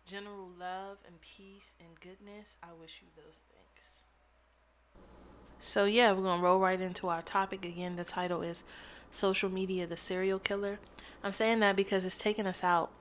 general 0.06 0.48
love 0.58 0.98
and 1.04 1.20
peace 1.20 1.74
and 1.80 1.98
goodness, 2.00 2.54
I 2.62 2.68
wish 2.80 3.02
you 3.02 3.08
those 3.16 3.40
things. 3.50 4.04
So, 5.58 5.84
yeah, 5.84 6.12
we're 6.12 6.22
going 6.22 6.38
to 6.38 6.44
roll 6.44 6.60
right 6.60 6.80
into 6.80 7.08
our 7.08 7.22
topic 7.22 7.64
again. 7.64 7.96
The 7.96 8.04
title 8.04 8.42
is 8.42 8.62
Social 9.10 9.50
Media 9.50 9.86
the 9.86 9.96
Serial 9.96 10.38
Killer. 10.38 10.78
I'm 11.24 11.32
saying 11.32 11.58
that 11.60 11.74
because 11.74 12.04
it's 12.04 12.16
taking 12.16 12.46
us 12.46 12.62
out 12.62 12.92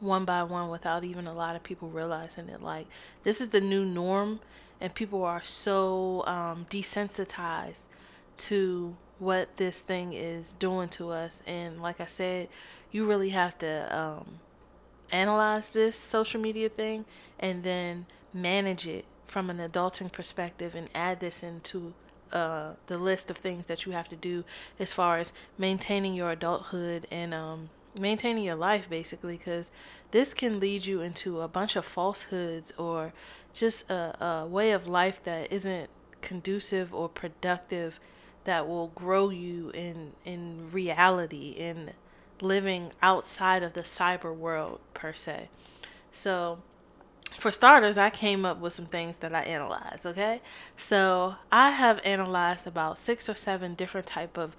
one 0.00 0.26
by 0.26 0.42
one 0.42 0.68
without 0.68 1.02
even 1.02 1.26
a 1.26 1.32
lot 1.32 1.56
of 1.56 1.62
people 1.62 1.88
realizing 1.88 2.50
it. 2.50 2.62
Like, 2.62 2.88
this 3.24 3.40
is 3.40 3.48
the 3.48 3.60
new 3.60 3.86
norm, 3.86 4.40
and 4.82 4.94
people 4.94 5.24
are 5.24 5.42
so 5.42 6.24
um, 6.26 6.66
desensitized 6.68 7.86
to 8.36 8.96
what 9.18 9.56
this 9.56 9.80
thing 9.80 10.12
is 10.12 10.52
doing 10.58 10.90
to 10.90 11.08
us. 11.10 11.42
And, 11.46 11.80
like 11.80 12.02
I 12.02 12.06
said, 12.06 12.48
you 12.92 13.06
really 13.06 13.30
have 13.30 13.56
to. 13.60 13.96
Um, 13.96 14.40
analyze 15.10 15.70
this 15.70 15.96
social 15.96 16.40
media 16.40 16.68
thing 16.68 17.04
and 17.38 17.62
then 17.62 18.06
manage 18.32 18.86
it 18.86 19.04
from 19.26 19.50
an 19.50 19.58
adulting 19.58 20.10
perspective 20.10 20.74
and 20.74 20.88
add 20.94 21.20
this 21.20 21.42
into 21.42 21.94
uh, 22.32 22.72
the 22.88 22.98
list 22.98 23.30
of 23.30 23.36
things 23.36 23.66
that 23.66 23.86
you 23.86 23.92
have 23.92 24.08
to 24.08 24.16
do 24.16 24.44
as 24.78 24.92
far 24.92 25.18
as 25.18 25.32
maintaining 25.56 26.14
your 26.14 26.30
adulthood 26.30 27.06
and 27.10 27.32
um, 27.32 27.70
maintaining 27.98 28.44
your 28.44 28.54
life 28.54 28.88
basically 28.88 29.36
because 29.36 29.70
this 30.10 30.34
can 30.34 30.60
lead 30.60 30.84
you 30.84 31.00
into 31.00 31.40
a 31.40 31.48
bunch 31.48 31.76
of 31.76 31.84
falsehoods 31.84 32.72
or 32.78 33.12
just 33.54 33.88
a, 33.90 34.24
a 34.24 34.46
way 34.46 34.72
of 34.72 34.86
life 34.86 35.22
that 35.24 35.50
isn't 35.52 35.88
conducive 36.20 36.94
or 36.94 37.08
productive 37.08 37.98
that 38.44 38.66
will 38.66 38.88
grow 38.88 39.30
you 39.30 39.70
in 39.70 40.12
in 40.24 40.70
reality 40.70 41.50
in 41.50 41.90
living 42.40 42.92
outside 43.02 43.62
of 43.62 43.72
the 43.74 43.82
cyber 43.82 44.34
world 44.34 44.80
per 44.94 45.12
se. 45.12 45.48
So, 46.10 46.58
for 47.38 47.52
starters, 47.52 47.98
I 47.98 48.10
came 48.10 48.44
up 48.44 48.58
with 48.58 48.72
some 48.72 48.86
things 48.86 49.18
that 49.18 49.34
I 49.34 49.42
analyzed, 49.42 50.06
okay? 50.06 50.40
So, 50.76 51.36
I 51.52 51.70
have 51.70 52.00
analyzed 52.04 52.66
about 52.66 52.98
6 52.98 53.28
or 53.28 53.34
7 53.34 53.74
different 53.74 54.06
type 54.06 54.36
of 54.36 54.56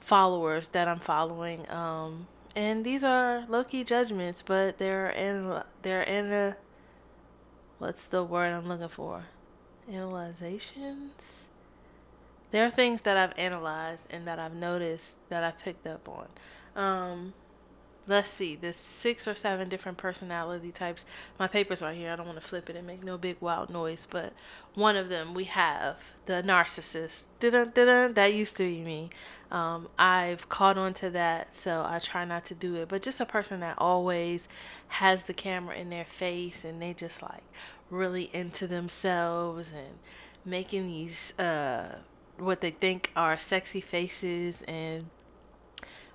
followers 0.00 0.68
that 0.68 0.86
I'm 0.86 1.00
following 1.00 1.68
um 1.70 2.26
and 2.56 2.84
these 2.84 3.02
are 3.02 3.44
low-key 3.48 3.82
judgments, 3.84 4.42
but 4.46 4.78
they're 4.78 5.10
in 5.10 5.62
they're 5.82 6.02
in 6.02 6.32
a 6.32 6.56
what's 7.78 8.06
the 8.08 8.22
word 8.22 8.52
I'm 8.52 8.68
looking 8.68 8.88
for? 8.88 9.24
Analyzations. 9.88 11.46
There 12.52 12.64
are 12.64 12.70
things 12.70 13.00
that 13.00 13.16
I've 13.16 13.36
analyzed 13.36 14.06
and 14.08 14.26
that 14.28 14.38
I've 14.38 14.54
noticed 14.54 15.16
that 15.28 15.42
I've 15.42 15.58
picked 15.58 15.86
up 15.86 16.08
on. 16.08 16.28
Um, 16.74 17.34
let's 18.06 18.30
see, 18.30 18.56
there's 18.56 18.76
six 18.76 19.26
or 19.26 19.34
seven 19.34 19.68
different 19.68 19.98
personality 19.98 20.70
types. 20.70 21.04
My 21.38 21.46
paper's 21.46 21.80
right 21.80 21.96
here. 21.96 22.12
I 22.12 22.16
don't 22.16 22.26
want 22.26 22.40
to 22.40 22.46
flip 22.46 22.68
it 22.68 22.76
and 22.76 22.86
make 22.86 23.02
no 23.02 23.16
big 23.16 23.36
wild 23.40 23.70
noise, 23.70 24.06
but 24.10 24.32
one 24.74 24.96
of 24.96 25.08
them 25.08 25.34
we 25.34 25.44
have 25.44 25.96
the 26.26 26.42
narcissist. 26.42 27.24
Dun 27.40 27.70
dun 27.74 28.14
That 28.14 28.34
used 28.34 28.56
to 28.56 28.64
be 28.64 28.82
me. 28.82 29.10
Um, 29.50 29.88
I've 29.98 30.48
caught 30.48 30.76
on 30.76 30.94
to 30.94 31.10
that, 31.10 31.54
so 31.54 31.84
I 31.86 32.00
try 32.00 32.24
not 32.24 32.44
to 32.46 32.54
do 32.54 32.76
it. 32.76 32.88
But 32.88 33.02
just 33.02 33.20
a 33.20 33.26
person 33.26 33.60
that 33.60 33.78
always 33.78 34.48
has 34.88 35.26
the 35.26 35.34
camera 35.34 35.76
in 35.76 35.90
their 35.90 36.04
face 36.04 36.64
and 36.64 36.82
they 36.82 36.92
just 36.92 37.22
like 37.22 37.44
really 37.90 38.30
into 38.32 38.66
themselves 38.66 39.70
and 39.74 39.98
making 40.44 40.86
these 40.86 41.38
uh, 41.38 41.98
what 42.38 42.60
they 42.60 42.70
think 42.70 43.12
are 43.14 43.38
sexy 43.38 43.80
faces 43.80 44.62
and 44.66 45.06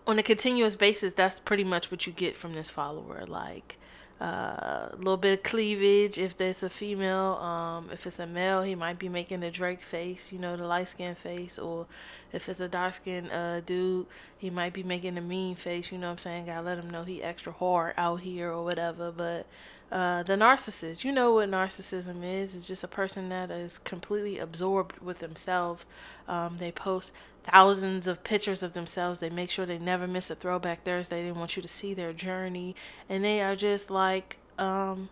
on 0.10 0.18
a 0.18 0.24
continuous 0.24 0.74
basis, 0.74 1.14
that's 1.14 1.40
pretty 1.40 1.64
much 1.64 1.92
what 1.92 2.08
you 2.08 2.14
get 2.14 2.36
from 2.36 2.54
this 2.54 2.70
follower. 2.70 3.26
Like 3.28 3.78
uh, 4.20 4.90
a 4.92 4.96
little 4.98 5.18
bit 5.18 5.38
of 5.38 5.44
cleavage 5.44 6.18
if 6.18 6.36
there's 6.36 6.64
a 6.64 6.70
female. 6.70 7.36
Um, 7.36 7.90
if 7.94 8.08
it's 8.08 8.18
a 8.18 8.26
male, 8.26 8.64
he 8.64 8.74
might 8.74 8.98
be 8.98 9.08
making 9.08 9.42
the 9.42 9.52
Drake 9.52 9.84
face, 9.84 10.32
you 10.32 10.40
know, 10.40 10.58
the 10.58 10.66
light 10.66 10.90
skin 10.90 11.14
face. 11.14 11.60
Or 11.60 11.86
if 12.34 12.50
it's 12.50 12.60
a 12.60 12.68
dark 12.68 12.96
skin 12.96 13.30
uh, 13.30 13.62
dude, 13.66 14.08
he 14.38 14.50
might 14.50 14.74
be 14.74 14.84
making 14.84 15.16
the 15.16 15.22
mean 15.22 15.56
face, 15.56 15.92
you 15.92 16.00
know 16.00 16.08
what 16.08 16.14
I'm 16.14 16.18
saying? 16.18 16.46
Gotta 16.48 16.62
let 16.62 16.80
him 16.80 16.90
know 16.90 17.04
he 17.04 17.22
extra 17.22 17.54
hard 17.54 17.94
out 17.98 18.22
here 18.22 18.52
or 18.52 18.64
whatever. 18.64 19.12
But 19.12 19.46
uh, 19.92 20.24
the 20.24 20.34
narcissist, 20.34 21.04
you 21.04 21.12
know 21.12 21.34
what 21.34 21.50
narcissism 21.50 22.24
is. 22.24 22.56
It's 22.56 22.68
just 22.68 22.84
a 22.84 22.88
person 22.88 23.30
that 23.30 23.50
is 23.50 23.80
completely 23.80 24.38
absorbed 24.38 25.00
with 25.00 25.20
themselves. 25.20 25.86
Um, 26.28 26.58
they 26.60 26.72
post 26.72 27.12
thousands 27.44 28.06
of 28.06 28.24
pictures 28.24 28.62
of 28.62 28.74
themselves. 28.74 29.20
They 29.20 29.30
make 29.30 29.50
sure 29.50 29.66
they 29.66 29.80
never 29.80 30.08
miss 30.08 30.30
a 30.30 30.36
throwback 30.36 30.84
Thursday. 30.84 31.24
They 31.24 31.32
want 31.32 31.56
you 31.56 31.62
to 31.64 31.68
see 31.68 31.94
their 31.94 32.14
journey. 32.14 32.76
And 33.08 33.24
they 33.24 33.42
are 33.42 33.56
just 33.56 33.90
like 33.90 34.38
um, 34.60 35.10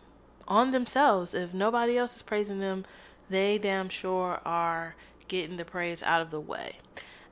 on 0.47 0.71
themselves. 0.71 1.33
If 1.33 1.53
nobody 1.53 1.97
else 1.97 2.15
is 2.15 2.21
praising 2.21 2.59
them, 2.59 2.85
they 3.29 3.57
damn 3.57 3.89
sure 3.89 4.39
are 4.45 4.95
getting 5.27 5.57
the 5.57 5.65
praise 5.65 6.03
out 6.03 6.21
of 6.21 6.29
the 6.29 6.39
way. 6.39 6.77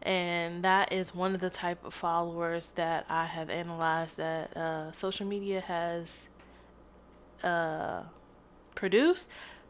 And 0.01 0.63
that 0.63 0.91
is 0.91 1.15
one 1.15 1.33
of 1.33 1.41
the 1.41 1.49
type 1.49 1.83
of 1.83 1.93
followers 1.93 2.71
that 2.75 3.05
I 3.09 3.25
have 3.25 3.49
analyzed 3.49 4.17
that 4.17 4.55
uh, 4.55 4.91
social 4.91 5.25
media 5.25 5.61
has 5.61 6.27
uh, 7.45 8.03
produced, 8.73 9.29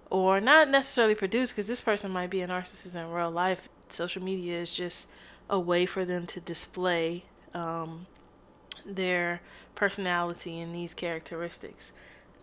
or 0.10 0.40
not 0.40 0.70
necessarily 0.70 1.16
produce, 1.16 1.52
because 1.52 1.68
this 1.68 1.82
person 1.82 2.10
might 2.12 2.30
be 2.30 2.42
a 2.42 2.48
narcissist 2.48 2.96
in 2.96 3.12
real 3.12 3.30
life. 3.30 3.68
Social 3.90 4.24
media 4.24 4.62
is 4.62 4.74
just 4.74 5.08
a 5.50 5.60
way 5.60 5.86
for 5.86 6.06
them 6.06 6.26
to 6.26 6.40
display 6.40 7.26
um, 7.54 8.08
their 8.86 9.42
personality 9.76 10.60
and 10.60 10.74
these 10.74 10.94
characteristics. 10.94 11.92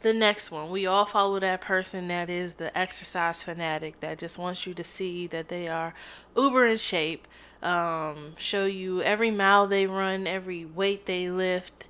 The 0.02 0.12
next 0.12 0.50
one, 0.50 0.70
we 0.70 0.86
all 0.86 1.06
follow 1.06 1.38
that 1.38 1.60
person 1.60 2.08
that 2.08 2.28
is 2.28 2.54
the 2.54 2.76
exercise 2.76 3.42
fanatic 3.42 4.00
that 4.00 4.18
just 4.18 4.36
wants 4.36 4.66
you 4.66 4.74
to 4.74 4.82
see 4.82 5.28
that 5.28 5.48
they 5.48 5.68
are 5.68 5.94
uber 6.36 6.66
in 6.66 6.78
shape, 6.78 7.28
um, 7.62 8.34
show 8.36 8.66
you 8.66 9.00
every 9.02 9.30
mile 9.30 9.68
they 9.68 9.86
run, 9.86 10.26
every 10.26 10.64
weight 10.64 11.06
they 11.06 11.30
lift, 11.30 11.84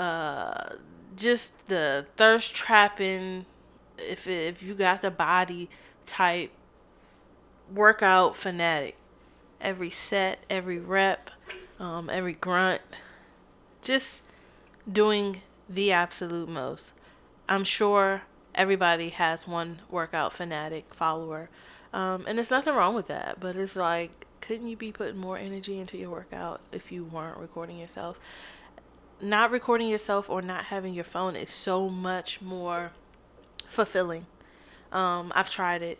uh, 0.00 0.76
just 1.14 1.52
the 1.68 2.06
thirst 2.16 2.54
trapping. 2.54 3.44
If 3.98 4.26
if 4.26 4.62
you 4.62 4.74
got 4.74 5.02
the 5.02 5.10
body 5.10 5.68
type 6.06 6.50
workout 7.72 8.34
fanatic, 8.34 8.96
every 9.60 9.90
set, 9.90 10.38
every 10.48 10.78
rep, 10.78 11.30
um, 11.78 12.08
every 12.08 12.32
grunt, 12.32 12.80
just 13.82 14.22
doing 14.90 15.42
the 15.68 15.92
absolute 15.92 16.48
most. 16.48 16.92
I'm 17.46 17.64
sure 17.64 18.22
everybody 18.54 19.10
has 19.10 19.46
one 19.46 19.80
workout 19.90 20.32
fanatic 20.32 20.94
follower, 20.94 21.50
um, 21.92 22.24
and 22.26 22.38
there's 22.38 22.50
nothing 22.50 22.74
wrong 22.74 22.94
with 22.94 23.08
that. 23.08 23.38
But 23.38 23.54
it's 23.54 23.76
like, 23.76 24.26
couldn't 24.40 24.68
you 24.68 24.78
be 24.78 24.92
putting 24.92 25.18
more 25.18 25.36
energy 25.36 25.78
into 25.78 25.98
your 25.98 26.10
workout 26.10 26.62
if 26.72 26.90
you 26.90 27.04
weren't 27.04 27.36
recording 27.36 27.78
yourself? 27.78 28.18
Not 29.22 29.50
recording 29.50 29.88
yourself 29.88 30.30
or 30.30 30.40
not 30.40 30.66
having 30.66 30.94
your 30.94 31.04
phone 31.04 31.36
is 31.36 31.50
so 31.50 31.90
much 31.90 32.40
more 32.40 32.92
fulfilling. 33.68 34.26
Um, 34.92 35.30
I've 35.34 35.50
tried 35.50 35.82
it 35.82 35.98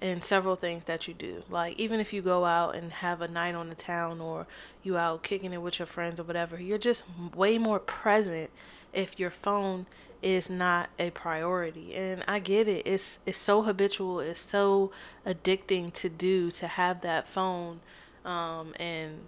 in 0.00 0.22
several 0.22 0.56
things 0.56 0.84
that 0.84 1.06
you 1.06 1.14
do. 1.14 1.44
Like 1.50 1.78
even 1.78 2.00
if 2.00 2.12
you 2.12 2.22
go 2.22 2.44
out 2.44 2.74
and 2.74 2.90
have 2.90 3.20
a 3.20 3.28
night 3.28 3.54
on 3.54 3.68
the 3.68 3.74
town 3.74 4.20
or 4.20 4.46
you 4.82 4.96
out 4.96 5.22
kicking 5.22 5.52
it 5.52 5.60
with 5.62 5.78
your 5.78 5.86
friends 5.86 6.18
or 6.18 6.24
whatever, 6.24 6.60
you're 6.60 6.78
just 6.78 7.04
way 7.34 7.58
more 7.58 7.78
present 7.78 8.50
if 8.92 9.18
your 9.18 9.30
phone 9.30 9.86
is 10.22 10.48
not 10.48 10.88
a 10.98 11.10
priority. 11.10 11.94
And 11.94 12.24
I 12.26 12.38
get 12.38 12.68
it. 12.68 12.86
It's 12.86 13.18
it's 13.26 13.38
so 13.38 13.62
habitual, 13.62 14.20
it's 14.20 14.40
so 14.40 14.90
addicting 15.26 15.92
to 15.94 16.08
do 16.08 16.50
to 16.52 16.66
have 16.66 17.02
that 17.02 17.28
phone 17.28 17.80
um, 18.24 18.74
and 18.80 19.20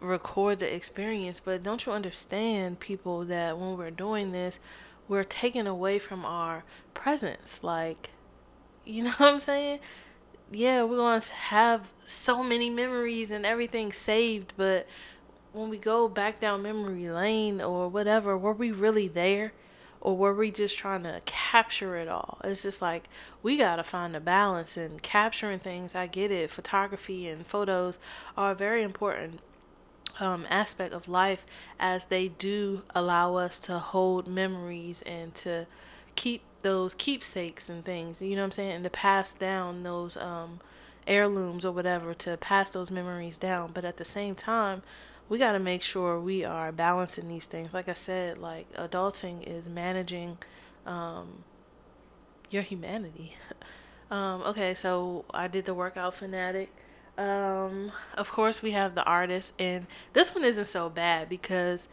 record 0.00 0.58
the 0.58 0.74
experience, 0.74 1.40
but 1.44 1.62
don't 1.62 1.84
you 1.86 1.92
understand 1.92 2.80
people 2.80 3.24
that 3.26 3.58
when 3.58 3.76
we're 3.76 3.90
doing 3.90 4.32
this, 4.32 4.58
we're 5.08 5.24
taken 5.24 5.66
away 5.66 5.98
from 5.98 6.24
our 6.24 6.64
presence. 6.94 7.60
Like, 7.62 8.10
you 8.84 9.04
know 9.04 9.10
what 9.10 9.34
I'm 9.34 9.40
saying? 9.40 9.80
Yeah, 10.50 10.82
we're 10.82 10.96
going 10.96 11.20
to 11.20 11.32
have 11.32 11.88
so 12.04 12.42
many 12.42 12.70
memories 12.70 13.30
and 13.30 13.46
everything 13.46 13.92
saved, 13.92 14.54
but 14.56 14.86
when 15.52 15.68
we 15.68 15.78
go 15.78 16.08
back 16.08 16.40
down 16.40 16.62
memory 16.62 17.10
lane 17.10 17.60
or 17.60 17.88
whatever, 17.88 18.36
were 18.36 18.52
we 18.52 18.72
really 18.72 19.08
there? 19.08 19.52
Or 20.02 20.16
were 20.16 20.32
we 20.32 20.50
just 20.50 20.78
trying 20.78 21.02
to 21.02 21.20
capture 21.26 21.96
it 21.96 22.08
all? 22.08 22.38
It's 22.42 22.62
just 22.62 22.80
like 22.80 23.06
we 23.42 23.58
got 23.58 23.76
to 23.76 23.84
find 23.84 24.16
a 24.16 24.20
balance 24.20 24.78
in 24.78 24.98
capturing 25.00 25.58
things. 25.58 25.94
I 25.94 26.06
get 26.06 26.30
it. 26.30 26.50
Photography 26.50 27.28
and 27.28 27.46
photos 27.46 27.98
are 28.34 28.54
very 28.54 28.82
important 28.82 29.40
um, 30.18 30.46
aspect 30.50 30.92
of 30.92 31.08
life 31.08 31.44
as 31.78 32.06
they 32.06 32.28
do 32.28 32.82
allow 32.94 33.36
us 33.36 33.58
to 33.60 33.78
hold 33.78 34.26
memories 34.26 35.02
and 35.02 35.34
to 35.36 35.66
keep 36.16 36.42
those 36.62 36.94
keepsakes 36.94 37.68
and 37.68 37.84
things, 37.84 38.20
you 38.20 38.36
know 38.36 38.42
what 38.42 38.46
I'm 38.46 38.52
saying, 38.52 38.72
and 38.72 38.84
to 38.84 38.90
pass 38.90 39.32
down 39.32 39.82
those 39.82 40.16
um, 40.16 40.60
heirlooms 41.06 41.64
or 41.64 41.72
whatever, 41.72 42.14
to 42.14 42.36
pass 42.36 42.70
those 42.70 42.90
memories 42.90 43.36
down. 43.36 43.70
But 43.72 43.84
at 43.84 43.96
the 43.96 44.04
same 44.04 44.34
time, 44.34 44.82
we 45.28 45.38
got 45.38 45.52
to 45.52 45.58
make 45.58 45.82
sure 45.82 46.20
we 46.20 46.44
are 46.44 46.72
balancing 46.72 47.28
these 47.28 47.46
things. 47.46 47.72
Like 47.72 47.88
I 47.88 47.94
said, 47.94 48.38
like 48.38 48.70
adulting 48.74 49.46
is 49.46 49.66
managing 49.66 50.38
um, 50.84 51.44
your 52.50 52.62
humanity. 52.62 53.36
um, 54.10 54.42
okay, 54.42 54.74
so 54.74 55.24
I 55.32 55.48
did 55.48 55.64
the 55.64 55.74
workout 55.74 56.14
fanatic. 56.14 56.70
Um, 57.18 57.92
of 58.14 58.30
course, 58.30 58.62
we 58.62 58.72
have 58.72 58.94
the 58.94 59.04
artist, 59.04 59.52
and 59.58 59.86
this 60.12 60.34
one 60.34 60.44
isn't 60.44 60.68
so 60.68 60.88
bad 60.88 61.28
because 61.28 61.88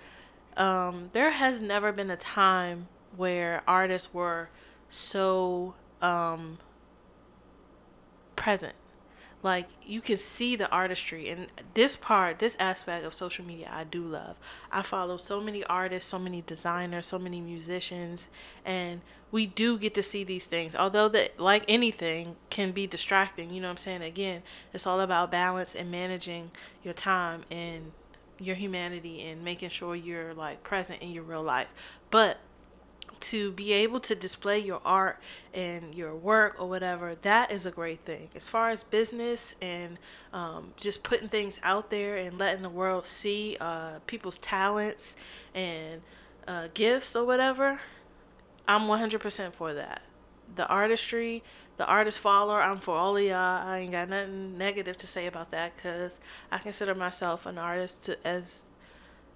um, 0.56 1.10
there 1.14 1.32
has 1.32 1.62
never 1.62 1.92
been 1.92 2.10
a 2.10 2.18
time 2.18 2.88
where 3.16 3.62
artists 3.68 4.14
were 4.14 4.50
so 4.90 5.74
um, 6.02 6.60
present. 8.36 8.74
Like 9.44 9.68
you 9.86 10.02
can 10.02 10.18
see 10.18 10.56
the 10.56 10.70
artistry, 10.70 11.30
and 11.30 11.48
this 11.74 11.96
part, 11.96 12.40
this 12.40 12.56
aspect 12.60 13.06
of 13.06 13.14
social 13.14 13.46
media, 13.46 13.70
I 13.72 13.84
do 13.84 14.02
love. 14.02 14.36
I 14.72 14.82
follow 14.82 15.18
so 15.18 15.40
many 15.40 15.64
artists, 15.66 16.10
so 16.10 16.18
many 16.18 16.42
designers, 16.42 17.06
so 17.06 17.20
many 17.20 17.40
musicians, 17.40 18.30
and 18.66 19.02
we 19.32 19.46
do 19.46 19.78
get 19.78 19.94
to 19.96 20.04
see 20.04 20.24
these 20.24 20.46
things. 20.46 20.76
Although 20.76 21.10
that 21.10 21.40
like 21.40 21.64
anything 21.68 22.36
can 22.50 22.72
be 22.72 22.88
distracting, 22.88 23.52
you 23.52 23.62
know 23.62 23.68
what 23.68 23.72
I'm 23.72 23.78
saying? 23.78 24.02
Again, 24.02 24.44
it's 24.74 24.88
all 24.88 25.02
about 25.02 25.32
balance 25.32 25.76
and 25.76 25.92
managing 25.92 26.52
your 26.84 26.94
time 26.94 27.44
and 27.52 27.92
your 28.40 28.56
humanity 28.56 29.22
and 29.22 29.44
making 29.44 29.70
sure 29.70 29.96
you're 29.96 30.34
like 30.34 30.64
present 30.64 31.02
in 31.02 31.12
your 31.12 31.24
real 31.24 31.44
life. 31.44 31.68
But 32.10 32.38
to 33.20 33.52
be 33.52 33.74
able 33.74 34.00
to 34.00 34.16
display 34.16 34.60
your 34.60 34.82
art 34.86 35.20
and 35.54 35.96
your 35.96 36.16
work 36.16 36.56
or 36.60 36.70
whatever, 36.70 37.16
that 37.24 37.52
is 37.52 37.66
a 37.66 37.72
great 37.72 38.02
thing. 38.06 38.30
As 38.36 38.48
far 38.48 38.70
as 38.70 38.84
business 38.84 39.56
and 39.62 39.98
um, 40.34 40.74
just 40.78 41.04
putting 41.04 41.28
things 41.28 41.60
out 41.64 41.90
there 41.90 42.16
and 42.16 42.38
letting 42.38 42.62
the 42.62 42.70
world 42.70 43.08
see 43.08 43.58
uh, 43.60 44.00
people's 44.06 44.38
talents 44.38 45.16
and 45.56 46.02
uh, 46.48 46.68
gifts 46.74 47.16
or 47.16 47.26
whatever, 47.26 47.80
I'm 48.68 48.84
100% 48.84 49.54
for 49.54 49.74
that. 49.74 50.02
The 50.56 50.68
artistry, 50.68 51.44
the 51.78 51.86
artist 51.86 52.20
follower, 52.20 52.62
I'm 52.62 52.80
for 52.80 52.96
all 52.96 53.16
of 53.16 53.24
y'all. 53.24 53.68
I 53.68 53.80
ain't 53.80 53.92
got 53.92 54.10
nothing 54.10 54.58
negative 54.58 54.98
to 54.98 55.08
say 55.08 55.28
about 55.28 55.52
that 55.52 55.76
because 55.76 56.20
I 56.52 56.58
consider 56.58 56.96
myself 56.96 57.46
an 57.46 57.58
artist 57.58 58.04
to, 58.04 58.28
as 58.28 58.64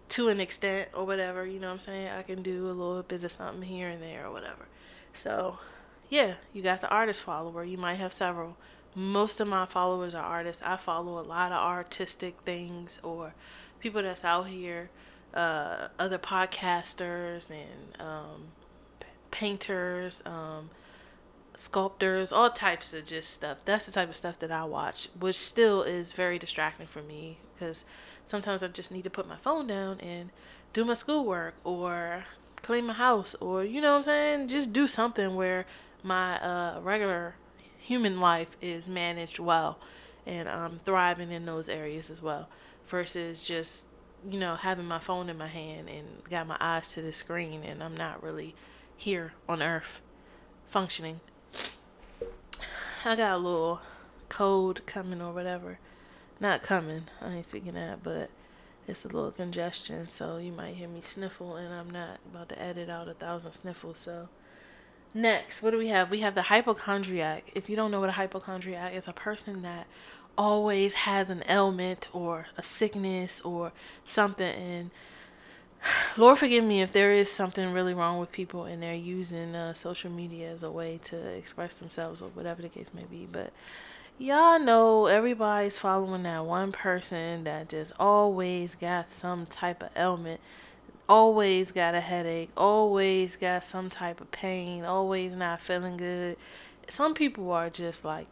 to 0.10 0.28
an 0.28 0.40
extent 0.40 0.90
or 0.94 1.06
whatever. 1.06 1.46
You 1.46 1.60
know 1.60 1.68
what 1.68 1.74
I'm 1.74 1.80
saying? 1.80 2.08
I 2.10 2.24
can 2.24 2.42
do 2.42 2.68
a 2.68 2.74
little 2.74 3.04
bit 3.04 3.24
of 3.24 3.32
something 3.32 3.62
here 3.62 3.88
and 3.88 4.02
there 4.02 4.26
or 4.28 4.32
whatever. 4.32 4.68
So, 5.14 5.60
yeah, 6.10 6.36
you 6.54 6.62
got 6.62 6.82
the 6.82 6.90
artist 6.90 7.22
follower. 7.22 7.64
You 7.64 7.78
might 7.78 7.96
have 7.96 8.14
several. 8.14 8.58
Most 8.96 9.40
of 9.40 9.48
my 9.48 9.66
followers 9.66 10.14
are 10.14 10.24
artists. 10.24 10.62
I 10.66 10.76
follow 10.76 11.20
a 11.20 11.24
lot 11.24 11.52
of 11.52 11.60
artistic 11.60 12.36
things 12.46 13.00
or 13.04 13.34
people 13.80 14.02
that's 14.02 14.26
out 14.26 14.48
here, 14.48 14.90
uh, 15.34 15.88
other 15.98 16.18
podcasters 16.18 17.50
and 17.50 18.02
um, 18.02 18.48
painters, 19.32 20.22
um, 20.26 20.70
sculptors, 21.56 22.32
all 22.32 22.50
types 22.50 22.94
of 22.94 23.06
just 23.06 23.32
stuff. 23.32 23.60
That's 23.66 23.86
the 23.86 23.92
type 23.92 24.10
of 24.10 24.16
stuff 24.16 24.40
that 24.40 24.52
I 24.52 24.64
watch, 24.64 25.10
which 25.20 25.38
still 25.38 25.84
is 25.84 26.14
very 26.14 26.38
distracting 26.38 26.88
for 26.88 27.02
me 27.02 27.38
because 27.54 27.86
sometimes 28.26 28.64
I 28.64 28.68
just 28.68 28.92
need 28.92 29.04
to 29.04 29.10
put 29.10 29.28
my 29.28 29.38
phone 29.38 29.68
down 29.68 30.00
and 30.00 30.30
do 30.74 30.86
my 30.86 30.94
schoolwork 30.94 31.56
or 31.64 32.26
clean 32.62 32.86
my 32.86 32.94
house 32.94 33.36
or 33.40 33.64
you 33.64 33.82
know 33.82 33.94
what 33.94 34.00
I'm 34.00 34.04
saying, 34.06 34.48
just 34.48 34.74
do 34.74 34.88
something 34.88 35.36
where 35.36 35.66
my 36.04 36.40
uh, 36.40 36.80
regular 36.82 37.36
human 37.78 38.20
life 38.20 38.50
is 38.62 38.88
managed 38.88 39.40
well 39.40 39.80
and 40.26 40.48
I'm 40.48 40.80
thriving 40.86 41.32
in 41.32 41.46
those 41.46 41.68
areas 41.68 42.10
as 42.10 42.22
well 42.22 42.48
versus 42.88 43.46
just 43.46 43.86
you 44.30 44.40
know 44.40 44.56
having 44.56 44.86
my 44.86 45.00
phone 45.00 45.30
in 45.30 45.38
my 45.38 45.48
hand 45.48 45.90
and 45.90 46.24
got 46.30 46.48
my 46.48 46.58
eyes 46.60 46.90
to 46.90 47.02
the 47.02 47.12
screen 47.12 47.64
and 47.64 47.82
I'm 47.82 47.98
not 47.98 48.22
really 48.22 48.56
here 49.02 49.34
on 49.50 49.64
earth 49.64 50.00
functioning. 50.70 51.20
I 53.04 53.16
got 53.16 53.34
a 53.34 53.38
little 53.38 53.82
cold 54.30 54.86
coming 54.86 55.24
or 55.24 55.34
whatever. 55.34 55.80
Not 56.40 56.62
coming, 56.62 57.06
I 57.20 57.34
ain't 57.34 57.48
speaking 57.48 57.74
that, 57.74 58.04
but 58.04 58.30
it's 58.88 59.04
a 59.04 59.08
little 59.08 59.32
congestion, 59.32 60.08
so 60.08 60.38
you 60.38 60.52
might 60.52 60.76
hear 60.76 60.88
me 60.88 61.02
sniffle, 61.02 61.56
and 61.56 61.74
I'm 61.74 61.90
not 61.90 62.20
about 62.32 62.50
to 62.50 62.62
edit 62.62 62.92
out 62.92 63.08
a 63.08 63.16
thousand 63.16 63.54
sniffles. 63.54 63.98
So, 63.98 64.30
next, 65.16 65.64
what 65.64 65.72
do 65.72 65.80
we 65.80 65.88
have? 65.88 66.12
We 66.12 66.20
have 66.20 66.36
the 66.36 66.44
hypochondriac. 66.44 67.52
If 67.56 67.72
you 67.72 67.76
don't 67.76 67.90
know 67.90 68.02
what 68.02 68.10
a 68.10 68.14
hypochondriac 68.14 68.94
is, 68.94 69.08
a 69.08 69.14
person 69.14 69.64
that 69.64 69.88
always 70.38 70.94
has 70.94 71.32
an 71.32 71.44
ailment 71.50 72.08
or 72.14 72.48
a 72.56 72.62
sickness 72.62 73.42
or 73.42 73.72
something, 74.06 74.46
and 74.46 74.92
Lord 76.18 76.38
forgive 76.38 76.64
me 76.64 76.82
if 76.82 76.92
there 76.92 77.12
is 77.12 77.32
something 77.32 77.72
really 77.72 77.94
wrong 77.94 78.20
with 78.20 78.32
people 78.32 78.66
and 78.66 78.82
they're 78.82 78.94
using 78.94 79.56
uh, 79.56 79.74
social 79.74 80.12
media 80.12 80.52
as 80.52 80.64
a 80.64 80.72
way 80.72 81.00
to 81.06 81.18
express 81.18 81.76
themselves 81.76 82.22
or 82.22 82.30
whatever 82.30 82.62
the 82.62 82.70
case 82.70 82.90
may 82.94 83.04
be. 83.04 83.28
But 83.32 83.52
y'all 84.18 84.60
know 84.60 85.08
everybody's 85.08 85.78
following 85.78 86.24
that 86.24 86.46
one 86.46 86.72
person 86.72 87.46
that 87.46 87.70
just 87.70 87.94
always 88.00 88.76
got 88.76 89.10
some 89.10 89.46
type 89.46 89.82
of 89.82 89.90
ailment, 89.96 90.42
always 91.10 91.72
got 91.72 91.96
a 91.96 92.02
headache, 92.02 92.52
always 92.56 93.36
got 93.36 93.64
some 93.64 93.90
type 93.90 94.22
of 94.22 94.32
pain, 94.32 94.84
always 94.84 95.32
not 95.32 95.62
feeling 95.62 95.98
good. 95.98 96.38
Some 96.90 97.14
people 97.14 97.52
are 97.52 97.70
just 97.70 98.06
like 98.06 98.28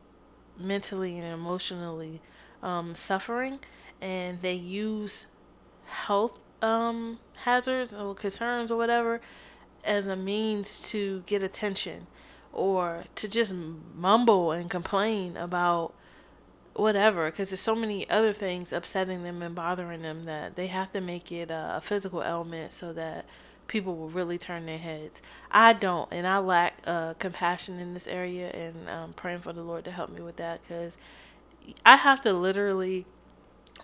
mentally 0.58 1.18
and 1.18 1.34
emotionally 1.34 2.22
um, 2.62 2.94
suffering 2.96 3.60
and 4.02 4.42
they 4.42 4.54
use 4.54 5.26
health 5.86 6.40
um 6.62 7.20
hazards 7.44 7.94
or 7.94 8.14
concerns 8.14 8.72
or 8.72 8.78
whatever 8.78 9.22
as 9.84 10.06
a 10.06 10.16
means 10.16 10.80
to 10.82 11.24
get 11.26 11.42
attention 11.42 12.08
or 12.52 13.06
to 13.16 13.28
just 13.28 13.54
mumble 13.96 14.52
and 14.52 14.70
complain 14.70 15.38
about 15.38 15.94
whatever 16.74 17.30
because 17.30 17.50
there's 17.50 17.60
so 17.60 17.76
many 17.76 18.10
other 18.10 18.34
things 18.34 18.72
upsetting 18.72 19.24
them 19.24 19.42
and 19.42 19.56
bothering 19.56 20.02
them 20.02 20.24
that 20.24 20.56
they 20.56 20.68
have 20.68 20.92
to 20.92 21.02
make 21.02 21.32
it 21.32 21.52
a, 21.52 21.76
a 21.78 21.82
physical 21.82 22.22
element 22.22 22.74
so 22.74 22.94
that 22.94 23.26
people 23.68 23.96
will 23.96 24.10
really 24.10 24.38
turn 24.38 24.66
their 24.66 24.78
heads. 24.78 25.22
I 25.52 25.74
don't 25.74 26.08
and 26.12 26.26
i 26.26 26.40
lack 26.40 26.78
uh, 26.86 27.14
compassion 27.16 27.80
in 27.80 27.94
this 27.94 28.08
area 28.08 28.50
and 28.50 28.90
i'm 28.90 29.14
praying 29.14 29.42
for 29.42 29.54
the 29.54 29.62
lord 29.62 29.86
to 29.86 29.92
help 29.92 30.10
me 30.10 30.22
with 30.22 30.38
that 30.38 30.62
because 30.62 30.98
i 31.86 31.96
have 31.96 32.22
to 32.22 32.34
literally 32.34 33.06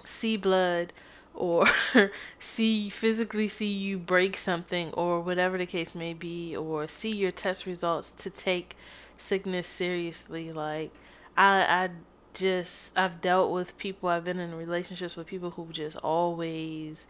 see 0.03 0.37
blood 0.37 0.93
or 1.35 1.67
see 2.39 2.89
physically 2.89 3.47
see 3.47 3.71
you 3.71 3.97
break 3.97 4.37
something 4.37 4.91
or 4.93 5.19
whatever 5.21 5.57
the 5.57 5.65
case 5.65 5.93
may 5.93 6.13
be 6.13 6.55
or 6.55 6.87
see 6.87 7.13
your 7.13 7.31
test 7.31 7.65
results 7.65 8.11
to 8.11 8.29
take 8.29 8.75
sickness 9.17 9.67
seriously 9.67 10.51
like 10.51 10.91
i 11.37 11.61
i 11.61 11.89
just 12.33 12.91
i've 12.97 13.21
dealt 13.21 13.51
with 13.51 13.77
people 13.77 14.09
i've 14.09 14.25
been 14.25 14.39
in 14.39 14.53
relationships 14.55 15.15
with 15.15 15.27
people 15.27 15.51
who 15.51 15.67
just 15.71 15.95
always 15.97 17.07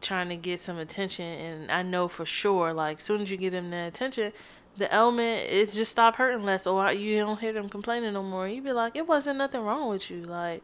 trying 0.00 0.28
to 0.28 0.36
get 0.36 0.60
some 0.60 0.78
attention 0.78 1.24
and 1.24 1.70
i 1.70 1.82
know 1.82 2.08
for 2.08 2.24
sure 2.24 2.72
like 2.72 2.98
as 2.98 3.04
soon 3.04 3.20
as 3.20 3.30
you 3.30 3.36
get 3.36 3.50
them 3.50 3.70
that 3.70 3.88
attention 3.88 4.32
the 4.78 4.92
element 4.92 5.50
is 5.50 5.74
just 5.74 5.90
stop 5.90 6.16
hurting 6.16 6.44
less 6.44 6.66
or 6.66 6.92
you 6.92 7.18
don't 7.18 7.40
hear 7.40 7.52
them 7.52 7.68
complaining 7.68 8.12
no 8.12 8.22
more. 8.22 8.48
You'd 8.48 8.64
be 8.64 8.72
like 8.72 8.94
it 8.96 9.06
wasn't 9.06 9.38
nothing 9.38 9.60
wrong 9.62 9.88
with 9.88 10.08
you 10.08 10.22
like 10.22 10.62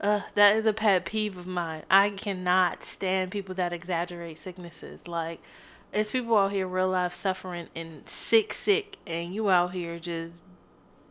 uh, 0.00 0.22
that 0.34 0.56
is 0.56 0.66
a 0.66 0.72
pet 0.72 1.04
peeve 1.04 1.36
of 1.36 1.46
mine. 1.46 1.82
I 1.90 2.10
cannot 2.10 2.84
stand 2.84 3.30
people 3.30 3.54
that 3.56 3.72
exaggerate 3.72 4.38
sicknesses. 4.38 5.06
Like, 5.06 5.40
it's 5.92 6.10
people 6.10 6.36
out 6.38 6.52
here 6.52 6.66
real 6.66 6.88
life 6.90 7.14
suffering 7.14 7.68
and 7.74 8.08
sick, 8.08 8.52
sick, 8.54 8.96
and 9.06 9.34
you 9.34 9.50
out 9.50 9.72
here 9.72 9.98
just 9.98 10.42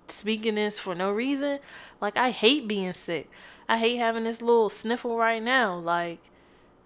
speaking 0.07 0.55
this 0.55 0.79
for 0.79 0.95
no 0.95 1.11
reason. 1.11 1.59
Like, 2.01 2.17
I 2.17 2.31
hate 2.31 2.67
being 2.67 2.93
sick. 2.93 3.29
I 3.67 3.77
hate 3.77 3.97
having 3.97 4.23
this 4.23 4.41
little 4.41 4.69
sniffle 4.69 5.17
right 5.17 5.43
now. 5.43 5.77
Like, 5.77 6.19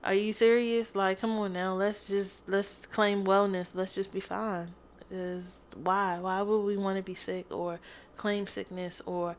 Are 0.03 0.13
you 0.13 0.33
serious? 0.33 0.95
Like, 0.95 1.21
come 1.21 1.37
on 1.37 1.53
now. 1.53 1.75
Let's 1.75 2.07
just 2.07 2.43
let's 2.47 2.85
claim 2.87 3.23
wellness. 3.25 3.69
Let's 3.73 3.95
just 3.95 4.11
be 4.13 4.19
fine. 4.19 4.73
Is 5.09 5.59
why? 5.75 6.19
Why 6.19 6.41
would 6.41 6.59
we 6.61 6.77
want 6.77 6.97
to 6.97 7.03
be 7.03 7.15
sick 7.15 7.45
or 7.51 7.79
claim 8.17 8.47
sickness 8.47 9.01
or 9.05 9.37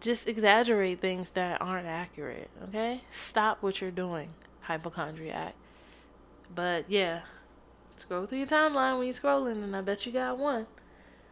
just 0.00 0.28
exaggerate 0.28 1.00
things 1.00 1.30
that 1.30 1.60
aren't 1.60 1.86
accurate? 1.86 2.50
Okay? 2.64 3.02
Stop 3.16 3.62
what 3.62 3.80
you're 3.80 3.90
doing, 3.90 4.30
hypochondriac. 4.62 5.54
But 6.54 6.84
yeah, 6.88 7.22
scroll 7.96 8.26
through 8.26 8.38
your 8.38 8.46
timeline 8.46 8.98
when 8.98 9.06
you're 9.06 9.14
scrolling, 9.14 9.62
and 9.62 9.76
I 9.76 9.80
bet 9.80 10.06
you 10.06 10.12
got 10.12 10.38
one. 10.38 10.66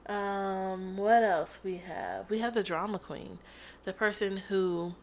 Um, 0.07 0.97
what 0.97 1.23
else 1.23 1.59
we 1.65 1.79
have? 1.79 2.31
We 2.31 2.39
have 2.41 2.55
the 2.55 2.63
drama 2.63 2.99
queen, 2.99 3.39
the 3.85 3.93
person 3.93 4.37
who 4.37 4.95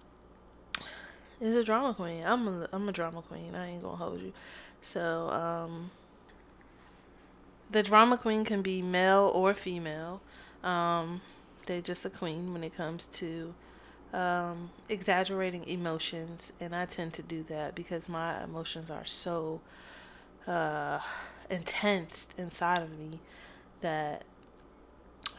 is 1.42 1.56
a 1.56 1.64
drama 1.64 1.94
queen. 1.94 2.24
I'm 2.26 2.48
a 2.48 2.70
I'm 2.72 2.88
a 2.88 2.92
drama 2.92 3.22
queen. 3.22 3.54
I 3.54 3.72
ain't 3.72 3.84
gonna 3.84 3.98
hold 3.98 4.22
you. 4.22 4.32
So 4.82 5.30
um, 5.30 5.92
the 7.70 7.84
drama 7.84 8.18
queen 8.18 8.46
can 8.46 8.62
be 8.62 8.82
male 8.82 9.32
or 9.34 9.54
female. 9.54 10.22
Um, 10.64 11.22
they're 11.66 11.82
just 11.82 12.06
a 12.06 12.10
queen 12.10 12.54
when 12.54 12.64
it 12.64 12.76
comes 12.76 13.06
to 13.14 13.54
um, 14.14 14.70
exaggerating 14.90 15.68
emotions, 15.68 16.52
and 16.60 16.76
I 16.76 16.86
tend 16.86 17.14
to 17.16 17.22
do 17.22 17.44
that 17.50 17.76
because 17.76 18.08
my 18.08 18.44
emotions 18.44 18.90
are 18.90 19.06
so 19.06 19.62
uh, 20.48 21.00
intense 21.50 22.28
inside 22.38 22.82
of 22.84 22.98
me 22.98 23.20
that 23.82 24.24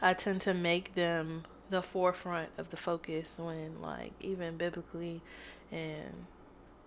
I 0.01 0.13
tend 0.13 0.41
to 0.41 0.53
make 0.53 0.95
them 0.95 1.45
the 1.69 1.81
forefront 1.81 2.49
of 2.57 2.69
the 2.69 2.77
focus 2.77 3.35
when, 3.39 3.81
like, 3.81 4.11
even 4.19 4.57
biblically 4.57 5.21
and 5.71 6.25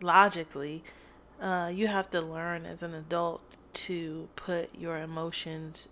logically, 0.00 0.84
uh, 1.40 1.70
you 1.74 1.86
have 1.86 2.10
to 2.10 2.20
learn 2.20 2.66
as 2.66 2.82
an 2.82 2.94
adult 2.94 3.40
to 3.72 4.28
put 4.36 4.74
your 4.74 4.98
emotions 4.98 5.88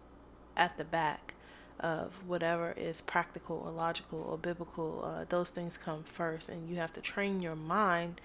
at 0.57 0.77
the 0.77 0.85
back 0.85 1.35
of 1.81 2.13
whatever 2.27 2.73
is 2.77 3.01
practical 3.01 3.63
or 3.65 3.71
logical 3.71 4.21
or 4.21 4.39
biblical. 4.39 5.05
Uh, 5.05 5.25
those 5.29 5.51
things 5.51 5.77
come 5.77 6.05
first, 6.05 6.49
and 6.49 6.69
you 6.69 6.77
have 6.77 6.93
to 6.95 7.01
train 7.01 7.41
your 7.41 7.57
mind 7.57 8.21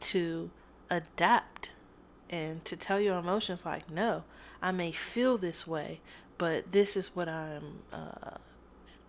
to 0.00 0.50
adapt 0.90 1.70
and 2.30 2.64
to 2.64 2.76
tell 2.76 3.00
your 3.00 3.18
emotions, 3.18 3.64
like, 3.64 3.90
no, 3.90 4.24
I 4.62 4.72
may 4.72 4.92
feel 4.92 5.38
this 5.38 5.66
way, 5.66 6.00
but 6.38 6.72
this 6.72 6.96
is 6.96 7.14
what 7.14 7.28
I'm 7.28 7.82
uh, 7.92 8.38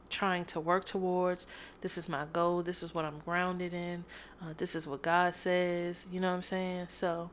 trying 0.10 0.45
to 0.45 0.60
work 0.60 0.86
towards. 0.86 1.47
This 1.81 1.97
is 1.97 2.08
my 2.08 2.25
goal. 2.31 2.62
This 2.62 2.84
is 2.84 2.93
what 2.93 3.05
I'm 3.05 3.19
grounded 3.19 3.73
in. 3.73 4.05
Uh, 4.41 4.53
this 4.58 4.75
is 4.75 4.86
what 4.86 5.01
God 5.01 5.34
says. 5.34 6.05
You 6.12 6.19
know 6.19 6.29
what 6.29 6.38
I'm 6.38 6.43
saying? 6.43 6.88
So, 6.89 7.29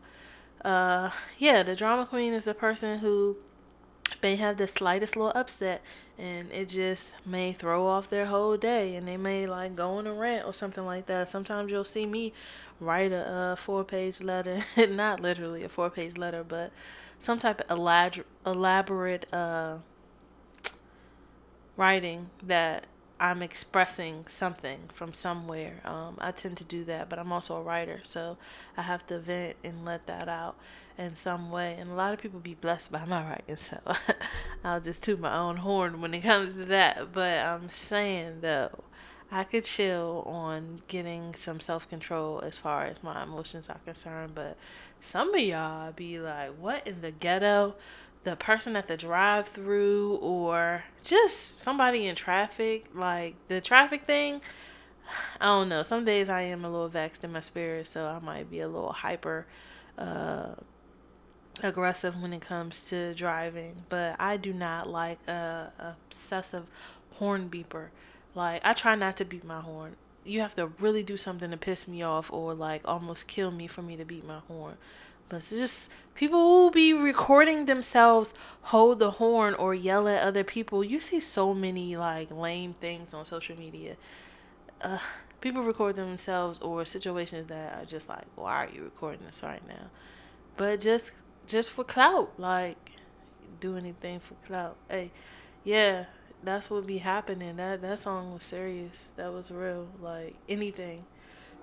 uh, 0.65 1.11
yeah, 1.39 1.63
the 1.63 1.77
drama 1.77 2.07
queen 2.07 2.33
is 2.33 2.47
a 2.47 2.55
person 2.55 3.01
who 3.01 3.37
may 4.23 4.37
have 4.37 4.57
the 4.57 4.67
slightest 4.69 5.17
little 5.17 5.33
upset 5.35 5.83
and 6.19 6.51
it 6.53 6.69
just 6.69 7.15
may 7.27 7.53
throw 7.53 7.87
off 7.87 8.11
their 8.11 8.27
whole 8.27 8.57
day 8.57 8.95
and 8.97 9.07
they 9.09 9.17
may 9.17 9.47
like 9.47 9.75
go 9.77 9.91
on 9.97 10.07
a 10.07 10.13
rant 10.13 10.47
or 10.47 10.53
something 10.53 10.85
like 10.85 11.07
that. 11.07 11.29
Sometimes 11.29 11.71
you'll 11.71 11.85
see 11.85 12.07
me 12.07 12.33
write 12.81 13.13
a, 13.13 13.53
a 13.53 13.57
four 13.57 13.85
page 13.85 14.21
letter, 14.21 14.65
not 14.89 15.21
literally 15.21 15.63
a 15.65 15.69
four 15.69 15.91
page 15.91 16.17
letter, 16.17 16.45
but 16.47 16.73
some 17.19 17.39
type 17.39 17.61
of 17.61 17.79
elab- 17.79 18.25
elaborate 18.45 19.33
uh, 19.33 19.77
writing 21.77 22.31
that 22.43 22.85
I'm 23.23 23.41
expressing 23.41 24.25
something 24.29 24.91
from 24.93 25.15
somewhere. 25.15 25.81
Um, 25.85 26.17
I 26.19 26.33
tend 26.33 26.57
to 26.57 26.65
do 26.65 26.83
that, 26.87 27.09
but 27.09 27.21
I'm 27.21 27.31
also 27.31 27.55
a 27.55 27.63
writer, 27.63 28.01
so 28.03 28.37
I 28.77 28.83
have 28.83 29.07
to 29.07 29.21
vent 29.21 29.55
and 29.63 29.85
let 29.85 30.09
that 30.09 30.29
out 30.29 30.57
in 30.99 31.15
some 31.15 31.53
way. 31.53 31.77
And 31.79 31.93
a 31.93 31.95
lot 31.95 32.13
of 32.13 32.19
people 32.19 32.41
be 32.41 32.55
blessed 32.55 32.91
by 32.91 33.05
my 33.05 33.25
writing, 33.25 33.55
so 33.55 33.79
I'll 34.65 34.81
just 34.81 35.05
toot 35.05 35.21
my 35.21 35.39
own 35.39 35.59
horn 35.59 36.01
when 36.01 36.15
it 36.15 36.23
comes 36.23 36.55
to 36.55 36.65
that. 36.65 37.13
But 37.13 37.39
I'm 37.39 37.71
saying 37.71 38.41
though, 38.41 38.83
I 39.31 39.45
could 39.45 39.63
chill 39.67 40.25
on 40.27 40.81
getting 40.89 41.37
some 41.37 41.61
self 41.61 41.89
control 41.89 42.41
as 42.41 42.59
far 42.59 42.87
as 42.87 43.05
my 43.05 43.23
emotions 43.23 43.69
are 43.69 43.79
concerned, 43.85 44.33
but 44.35 44.57
some 45.01 45.33
of 45.33 45.41
y'all 45.41 45.93
be 45.93 46.19
like, 46.19 46.51
what 46.59 46.85
in 46.89 47.03
the 47.03 47.13
ghetto? 47.13 47.77
The 48.25 48.37
person 48.37 48.77
at 48.77 48.89
the 48.89 48.97
drive 48.97 49.49
through 49.49 50.17
or 50.17 50.85
just 51.03 51.59
somebody 51.59 52.07
in 52.07 52.15
traffic, 52.15 52.87
like 52.95 53.35
the 53.49 53.61
traffic 53.61 54.05
thing, 54.05 54.41
I 55.41 55.47
don't 55.47 55.69
know. 55.69 55.83
Some 55.83 56.05
days 56.05 56.29
I 56.29 56.43
am 56.43 56.65
a 56.65 56.71
little 56.71 56.89
vexed 56.89 57.25
in 57.25 57.33
my 57.33 57.41
spirit, 57.41 57.89
so 57.89 58.07
I 58.07 58.19
might 58.19 58.51
be 58.51 58.61
a 58.61 58.69
little 58.69 58.93
hyper 58.93 59.47
uh, 59.99 60.55
aggressive 61.63 62.21
when 62.21 62.33
it 62.33 62.41
comes 62.41 62.83
to 62.85 63.15
driving. 63.15 63.85
But 63.89 64.17
I 64.19 64.37
do 64.37 64.53
not 64.53 64.89
like 64.89 65.19
a, 65.27 65.73
a 65.79 65.97
obsessive 66.07 66.67
horn 67.15 67.51
beeper. 67.51 67.89
Like 68.35 68.63
I 68.65 68.73
try 68.73 68.95
not 68.95 69.17
to 69.19 69.25
beat 69.25 69.45
my 69.45 69.61
horn. 69.61 69.97
You 70.25 70.41
have 70.41 70.55
to 70.57 70.69
really 70.79 71.03
do 71.03 71.17
something 71.17 71.51
to 71.51 71.57
piss 71.57 71.89
me 71.89 72.03
off 72.03 72.33
or 72.33 72.55
like 72.55 72.83
almost 72.85 73.27
kill 73.27 73.51
me 73.51 73.67
for 73.67 73.83
me 73.83 73.97
to 73.97 74.05
beat 74.05 74.25
my 74.25 74.39
horn. 74.39 74.77
It's 75.33 75.51
just 75.51 75.91
people 76.15 76.39
will 76.39 76.71
be 76.71 76.93
recording 76.93 77.67
themselves 77.67 78.35
hold 78.63 78.99
the 78.99 79.13
horn 79.13 79.55
or 79.55 79.75
yell 79.75 80.07
at 80.09 80.23
other 80.23 80.45
people. 80.45 80.85
You 80.85 81.01
see 81.01 81.21
so 81.21 81.55
many 81.55 81.97
like 81.97 82.31
lame 82.31 82.75
things 82.75 83.15
on 83.15 83.25
social 83.25 83.59
media. 83.59 83.97
Uh, 84.81 84.99
people 85.41 85.63
record 85.63 85.97
themselves 85.97 86.59
or 86.61 86.85
situations 86.85 87.49
that 87.49 87.83
are 87.83 87.85
just 87.85 88.09
like, 88.09 88.25
why 88.37 88.65
are 88.65 88.69
you 88.69 88.85
recording 88.85 89.25
this 89.27 89.43
right 89.43 89.67
now? 89.67 89.91
But 90.57 90.81
just 90.81 91.13
just 91.47 91.71
for 91.71 91.85
clout, 91.85 92.33
like 92.39 92.93
do 93.61 93.77
anything 93.77 94.21
for 94.21 94.35
clout. 94.47 94.77
Hey, 94.89 95.11
yeah, 95.65 96.07
that's 96.43 96.71
what 96.71 96.87
be 96.87 96.99
happening. 96.99 97.57
That 97.57 97.83
that 97.83 97.99
song 97.99 98.33
was 98.33 98.43
serious. 98.43 99.09
That 99.17 99.33
was 99.33 99.51
real. 99.51 99.89
Like 100.01 100.37
anything 100.49 101.05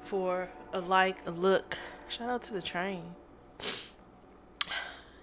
for 0.03 0.49
a 0.73 0.79
like, 0.79 1.27
a 1.27 1.31
look. 1.31 1.77
Shout 2.07 2.29
out 2.29 2.43
to 2.43 2.53
the 2.53 2.61
train. 2.61 3.15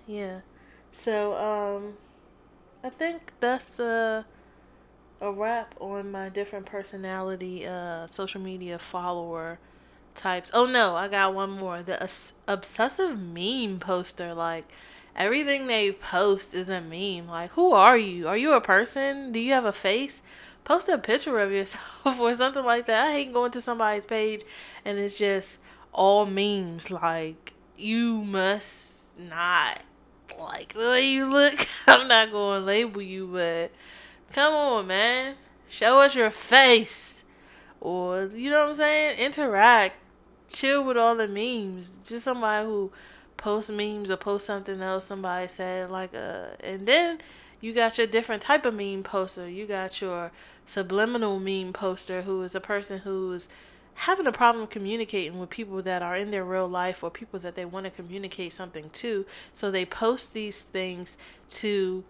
Yeah. 0.08 0.42
So, 0.92 1.34
um, 1.34 1.94
I 2.84 2.90
think 2.90 3.32
that's 3.40 3.80
a, 3.80 4.24
a 5.20 5.32
wrap 5.32 5.74
on 5.80 6.12
my 6.12 6.28
different 6.28 6.66
personality, 6.66 7.66
uh, 7.66 8.06
social 8.06 8.40
media 8.40 8.78
follower 8.78 9.58
types. 10.14 10.50
Oh 10.54 10.66
no, 10.66 10.94
I 10.94 11.08
got 11.08 11.34
one 11.34 11.50
more. 11.50 11.82
The 11.82 12.08
obsessive 12.46 13.18
meme 13.18 13.80
poster. 13.80 14.34
Like, 14.34 14.66
everything 15.14 15.66
they 15.66 15.92
post 15.92 16.54
is 16.54 16.68
a 16.68 16.80
meme. 16.80 17.28
Like, 17.28 17.50
who 17.52 17.72
are 17.72 17.98
you? 17.98 18.28
Are 18.28 18.36
you 18.36 18.52
a 18.52 18.60
person? 18.60 19.32
Do 19.32 19.40
you 19.40 19.52
have 19.52 19.64
a 19.64 19.72
face? 19.72 20.22
Post 20.64 20.88
a 20.88 20.98
picture 20.98 21.38
of 21.38 21.52
yourself 21.52 21.80
or 22.18 22.34
something 22.34 22.64
like 22.64 22.86
that. 22.86 23.06
I 23.06 23.12
hate 23.12 23.32
going 23.32 23.52
to 23.52 23.60
somebody's 23.60 24.04
page 24.04 24.42
and 24.84 24.98
it's 24.98 25.18
just 25.18 25.58
all 25.92 26.26
memes. 26.26 26.90
Like, 26.90 27.52
you 27.78 28.22
must 28.22 29.18
not 29.18 29.80
like 30.38 30.74
the 30.74 30.80
way 30.80 31.06
you 31.06 31.26
look. 31.26 31.66
I'm 31.86 32.08
not 32.08 32.30
going 32.30 32.60
to 32.60 32.66
label 32.66 33.02
you, 33.02 33.28
but 33.32 33.70
come 34.32 34.52
on, 34.52 34.86
man. 34.86 35.36
Show 35.68 36.00
us 36.00 36.14
your 36.14 36.30
face. 36.30 37.24
Or, 37.80 38.30
you 38.34 38.50
know 38.50 38.62
what 38.62 38.70
I'm 38.70 38.76
saying? 38.76 39.18
Interact. 39.18 39.96
Chill 40.48 40.84
with 40.84 40.96
all 40.96 41.16
the 41.16 41.28
memes. 41.28 41.98
Just 42.06 42.24
somebody 42.24 42.66
who 42.66 42.92
posts 43.36 43.70
memes 43.70 44.10
or 44.10 44.16
post 44.16 44.46
something 44.46 44.80
else 44.80 45.06
somebody 45.06 45.48
said. 45.48 45.90
Like, 45.90 46.14
uh, 46.14 46.48
and 46.60 46.86
then 46.86 47.18
you 47.60 47.72
got 47.72 47.98
your 47.98 48.06
different 48.06 48.42
type 48.42 48.64
of 48.64 48.74
meme 48.74 49.02
poster. 49.02 49.48
You 49.48 49.66
got 49.66 50.00
your 50.00 50.30
subliminal 50.66 51.38
meme 51.40 51.72
poster, 51.72 52.22
who 52.22 52.42
is 52.42 52.54
a 52.54 52.60
person 52.60 53.00
who's 53.00 53.48
having 53.96 54.26
a 54.26 54.32
problem 54.32 54.66
communicating 54.66 55.38
with 55.38 55.50
people 55.50 55.80
that 55.82 56.02
are 56.02 56.16
in 56.16 56.30
their 56.30 56.44
real 56.44 56.68
life 56.68 57.02
or 57.02 57.10
people 57.10 57.40
that 57.40 57.56
they 57.56 57.64
want 57.64 57.84
to 57.84 57.90
communicate 57.90 58.52
something 58.52 58.90
to. 58.90 59.24
So 59.54 59.70
they 59.70 59.84
post 59.84 60.32
these 60.32 60.62
things 60.62 61.16
to 61.50 62.04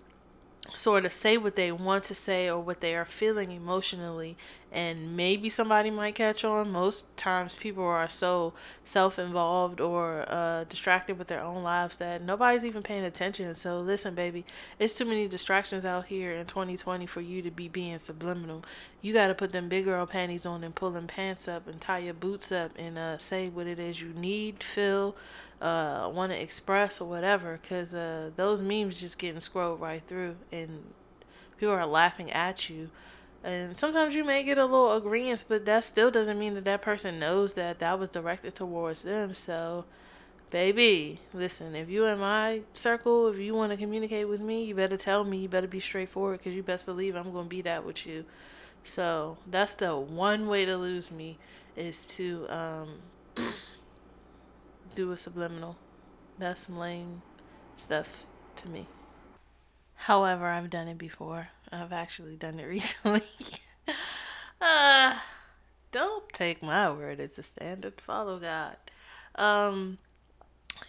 sort 0.75 1.05
of 1.05 1.13
say 1.13 1.37
what 1.37 1.55
they 1.55 1.71
want 1.71 2.03
to 2.05 2.15
say 2.15 2.49
or 2.49 2.59
what 2.61 2.81
they 2.81 2.95
are 2.97 3.05
feeling 3.05 3.53
emotionally 3.53 4.37
and 4.77 5.17
maybe 5.17 5.49
somebody 5.49 5.91
might 5.91 6.15
catch 6.15 6.45
on. 6.45 6.71
Most 6.71 7.05
times 7.17 7.55
people 7.55 7.83
are 7.83 8.09
so 8.11 8.53
self-involved 8.85 9.81
or 9.81 10.27
uh, 10.29 10.65
distracted 10.65 11.19
with 11.19 11.29
their 11.29 11.41
own 11.41 11.63
lives 11.63 11.97
that 11.97 12.23
nobody's 12.23 12.65
even 12.65 12.83
paying 12.83 13.03
attention. 13.03 13.55
So 13.57 13.81
listen 13.81 14.15
baby 14.15 14.45
it's 14.79 14.93
too 14.93 15.07
many 15.07 15.29
distractions 15.29 15.87
out 15.87 16.07
here 16.07 16.31
in 16.33 16.45
2020 16.45 17.07
for 17.07 17.23
you 17.23 17.41
to 17.41 17.51
be 17.51 17.69
being 17.69 17.99
subliminal. 17.99 18.63
You 19.01 19.15
got 19.15 19.29
to 19.29 19.35
put 19.35 19.53
them 19.53 19.71
big 19.71 19.87
girl 19.87 20.07
panties 20.07 20.45
on 20.45 20.63
and 20.63 20.75
pull 20.75 20.91
them 20.91 21.07
pants 21.07 21.49
up 21.49 21.67
and 21.67 21.81
tie 21.81 21.99
your 21.99 22.15
boots 22.15 22.53
up 22.53 22.73
and 22.77 22.99
uh, 22.99 23.17
say 23.17 23.49
what 23.49 23.67
it 23.67 23.79
is 23.79 24.01
you 24.01 24.09
need 24.09 24.63
feel 24.63 25.17
uh, 25.61 26.11
want 26.13 26.33
to 26.33 26.41
express 26.41 27.01
or 27.01 27.09
whatever, 27.09 27.59
because 27.63 27.95
uh, 27.95 28.31
those 28.37 28.61
memes 28.61 29.01
just 29.01 29.17
getting 29.17 29.41
scrolled 29.41 29.81
right 29.81 30.03
through, 30.07 30.37
and 30.53 30.85
people 31.59 31.75
are 31.75 31.87
laughing 31.87 32.31
at 32.31 32.69
you. 32.69 32.91
And 33.47 33.79
sometimes 33.79 34.17
you 34.17 34.25
may 34.25 34.43
get 34.43 34.59
a 34.59 34.65
little 34.65 34.93
agreement, 34.93 35.45
but 35.47 35.65
that 35.67 35.85
still 35.85 36.11
doesn't 36.11 36.37
mean 36.37 36.55
that 36.55 36.65
that 36.65 36.83
person 36.83 37.21
knows 37.21 37.53
that 37.53 37.79
that 37.79 37.97
was 37.97 38.09
directed 38.09 38.57
towards 38.57 39.03
them. 39.03 39.35
So 39.35 39.85
baby, 40.51 41.21
listen, 41.33 41.77
if 41.77 41.89
you 41.89 42.07
in 42.07 42.19
my 42.19 42.63
circle, 42.73 43.29
if 43.29 43.39
you 43.39 43.55
want 43.55 43.71
to 43.71 43.77
communicate 43.77 44.29
with 44.29 44.41
me, 44.41 44.65
you 44.65 44.75
better 44.75 44.97
tell 44.97 45.23
me. 45.23 45.39
You 45.39 45.49
better 45.49 45.69
be 45.69 45.79
straightforward 45.79 46.41
because 46.41 46.55
you 46.55 46.65
best 46.65 46.87
believe 46.87 47.15
I'm 47.15 47.31
going 47.31 47.45
to 47.45 47.49
be 47.49 47.63
that 47.63 47.87
with 47.87 48.05
you. 48.05 48.25
So 48.83 49.39
that's 49.49 49.75
the 49.75 49.97
one 49.97 50.49
way 50.49 50.65
to 50.65 50.77
lose 50.77 51.13
me 51.13 51.39
is 51.77 52.05
to 52.17 52.49
um, 52.49 52.99
do 54.97 55.13
a 55.13 55.19
subliminal. 55.21 55.77
That's 56.37 56.69
lame 56.69 57.23
stuff 57.77 58.25
to 58.57 58.69
me. 58.69 58.89
However, 59.95 60.47
I've 60.47 60.69
done 60.69 60.89
it 60.89 60.99
before. 60.99 61.51
I've 61.73 61.93
actually 61.93 62.37
done 62.37 62.59
it 62.61 62.65
recently. 62.67 63.23
uh, 64.61 65.19
don't 65.93 66.29
take 66.33 66.63
my 66.63 66.91
word 66.91 67.21
as 67.21 67.39
a 67.39 67.43
standard. 67.43 68.01
Follow 68.01 68.39
God. 68.39 68.77
Um, 69.35 69.99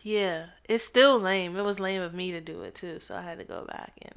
yeah, 0.04 0.48
it's 0.68 0.84
still 0.84 1.20
lame. 1.20 1.56
It 1.58 1.64
was 1.64 1.80
lame 1.80 2.02
of 2.02 2.14
me 2.14 2.32
to 2.32 2.42
do 2.42 2.62
it 2.62 2.76
too, 2.76 3.00
so 3.00 3.16
I 3.16 3.22
had 3.22 3.40
to 3.40 3.44
go 3.44 3.66
back 3.66 3.94
and 4.02 4.16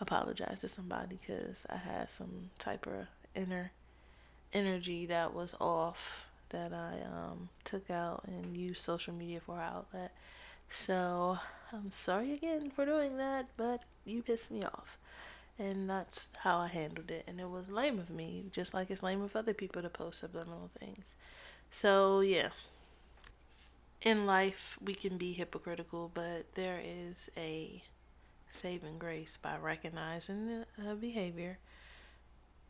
apologize 0.00 0.60
to 0.60 0.68
somebody 0.68 1.18
because 1.24 1.58
I 1.68 1.76
had 1.76 2.10
some 2.10 2.50
type 2.58 2.86
of 2.86 3.06
inner 3.34 3.72
energy 4.52 5.06
that 5.06 5.32
was 5.32 5.54
off 5.60 6.26
that 6.50 6.72
I 6.72 6.98
um, 7.06 7.48
took 7.64 7.90
out 7.90 8.24
and 8.26 8.56
used 8.56 8.84
social 8.84 9.14
media 9.14 9.40
for 9.40 9.58
outlet. 9.58 10.12
So 10.68 11.38
I'm 11.72 11.90
sorry 11.90 12.32
again 12.32 12.70
for 12.70 12.84
doing 12.84 13.16
that, 13.16 13.46
but 13.56 13.82
you 14.04 14.22
pissed 14.22 14.50
me 14.50 14.62
off. 14.62 14.98
And 15.62 15.88
that's 15.88 16.26
how 16.38 16.58
I 16.58 16.66
handled 16.66 17.12
it. 17.12 17.22
And 17.28 17.38
it 17.38 17.48
was 17.48 17.68
lame 17.68 18.00
of 18.00 18.10
me, 18.10 18.46
just 18.50 18.74
like 18.74 18.90
it's 18.90 19.02
lame 19.02 19.22
of 19.22 19.36
other 19.36 19.54
people 19.54 19.80
to 19.80 19.88
post 19.88 20.18
subliminal 20.18 20.68
things. 20.80 21.04
So, 21.70 22.18
yeah. 22.18 22.48
In 24.00 24.26
life, 24.26 24.76
we 24.84 24.94
can 24.94 25.18
be 25.18 25.34
hypocritical, 25.34 26.10
but 26.12 26.52
there 26.54 26.82
is 26.84 27.30
a 27.36 27.80
saving 28.50 28.98
grace 28.98 29.38
by 29.40 29.56
recognizing 29.56 30.64
the 30.76 30.96
behavior, 30.96 31.58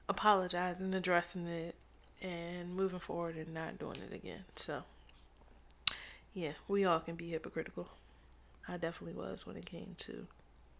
apologizing, 0.06 0.92
addressing 0.92 1.46
it, 1.46 1.74
and 2.20 2.76
moving 2.76 3.00
forward 3.00 3.36
and 3.36 3.54
not 3.54 3.78
doing 3.78 3.96
it 4.06 4.14
again. 4.14 4.44
So, 4.56 4.82
yeah, 6.34 6.52
we 6.68 6.84
all 6.84 7.00
can 7.00 7.14
be 7.14 7.30
hypocritical. 7.30 7.88
I 8.68 8.76
definitely 8.76 9.18
was 9.18 9.46
when 9.46 9.56
it 9.56 9.64
came 9.64 9.96
to 10.00 10.26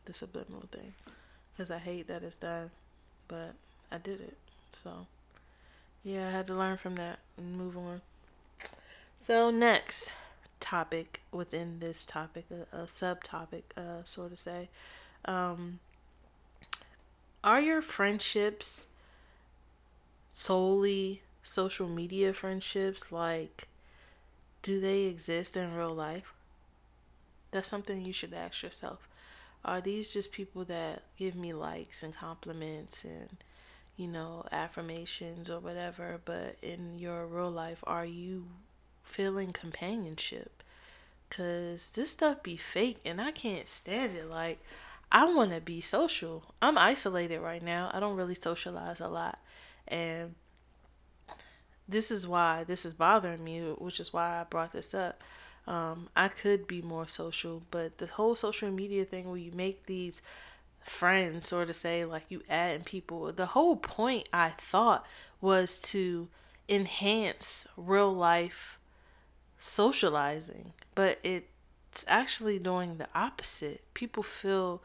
the 0.05 0.13
subliminal 0.13 0.69
thing 0.71 0.93
because 1.53 1.71
I 1.71 1.79
hate 1.79 2.09
that 2.09 2.23
it's 2.23 2.37
done, 2.37 2.71
but 3.29 3.55
I 3.91 3.99
did 3.99 4.21
it. 4.21 4.37
So, 4.83 5.07
yeah, 6.03 6.29
I 6.29 6.31
had 6.31 6.47
to 6.49 6.55
learn 6.55 6.77
from 6.77 6.97
that 6.97 7.19
and 7.37 7.57
move 7.57 7.77
on. 7.77 8.01
So, 9.25 9.51
next 9.51 10.13
topic 10.61 11.21
within 11.31 11.79
this 11.81 12.05
topic, 12.05 12.47
a, 12.51 12.77
a 12.77 12.85
subtopic, 12.85 13.63
uh, 13.77 14.03
so 14.05 14.29
to 14.29 14.37
say. 14.37 14.69
Um, 15.25 15.79
are 17.45 17.61
your 17.61 17.83
friendships 17.83 18.87
solely 20.33 21.23
social 21.43 21.89
media 21.89 22.33
friendships? 22.33 23.13
Like, 23.13 23.69
do 24.63 24.81
they 24.81 25.03
exist 25.03 25.57
in 25.57 25.75
real 25.75 25.95
life? 25.95 26.33
That's 27.51 27.69
something 27.69 28.03
you 28.03 28.13
should 28.13 28.33
ask 28.33 28.63
yourself. 28.63 29.09
Are 29.65 29.81
these 29.81 30.11
just 30.13 30.33
people 30.33 30.65
that 30.65 31.03
give 31.17 31.35
me 31.37 31.53
likes 31.53 32.03
and 32.03 32.15
compliments 32.15 33.05
and, 33.05 33.37
you 33.97 34.09
know, 34.09 34.45
affirmations 34.51 35.49
or 35.49 35.61
whatever? 35.61 36.21
But 36.25 36.57
in 36.63 36.99
your 36.99 37.27
real 37.27 37.51
life, 37.51 37.79
are 37.85 38.05
you 38.05 38.47
feeling 39.03 39.51
companionship? 39.51 40.63
Because 41.29 41.91
this 41.91 42.11
stuff 42.11 42.43
be 42.43 42.57
fake 42.57 42.99
and 43.05 43.21
I 43.21 43.31
can't 43.31 43.69
stand 43.69 44.17
it. 44.17 44.29
Like, 44.29 44.59
I 45.13 45.27
want 45.27 45.53
to 45.53 45.61
be 45.61 45.81
social. 45.81 46.55
I'm 46.61 46.77
isolated 46.79 47.41
right 47.41 47.63
now. 47.63 47.91
I 47.93 48.01
don't 48.01 48.17
really 48.17 48.35
socialize 48.35 48.99
a 48.99 49.09
lot. 49.09 49.39
And 49.87 50.35
this 51.89 52.11
is 52.11 52.27
why 52.27 52.65
this 52.65 52.85
is 52.85 52.95
bothering 52.95 53.45
me, 53.45 53.61
which 53.61 54.01
is 54.01 54.13
why 54.13 54.41
I 54.41 54.45
brought 54.45 54.73
this 54.73 54.95
up. 54.95 55.23
Um, 55.67 56.09
I 56.17 56.29
could 56.29 56.67
be 56.67 56.83
more 56.83 57.07
social, 57.07 57.63
but 57.71 57.99
the 57.99 58.07
whole 58.07 58.35
social 58.35 58.71
media 58.71 59.05
thing 59.05 59.29
where 59.29 59.37
you 59.37 59.53
make 59.53 59.87
these 59.87 60.21
friends, 60.85 61.47
sort 61.47 61.71
of 61.71 61.77
say, 61.77 62.05
like 62.05 62.25
you 62.29 62.43
add 62.51 62.85
people, 62.85 63.33
the 63.33 63.47
whole 63.47 63.77
point 63.77 64.29
I 64.33 64.53
thought 64.59 65.07
was 65.41 65.79
to 65.81 66.29
enhance 66.69 67.67
real 67.77 68.13
life 68.13 68.79
socializing, 69.61 70.73
but 70.95 71.19
it's 71.23 72.05
actually 72.09 72.59
doing 72.59 72.99
the 72.99 73.09
opposite. 73.15 73.83
People 73.95 74.25
feel, 74.25 74.83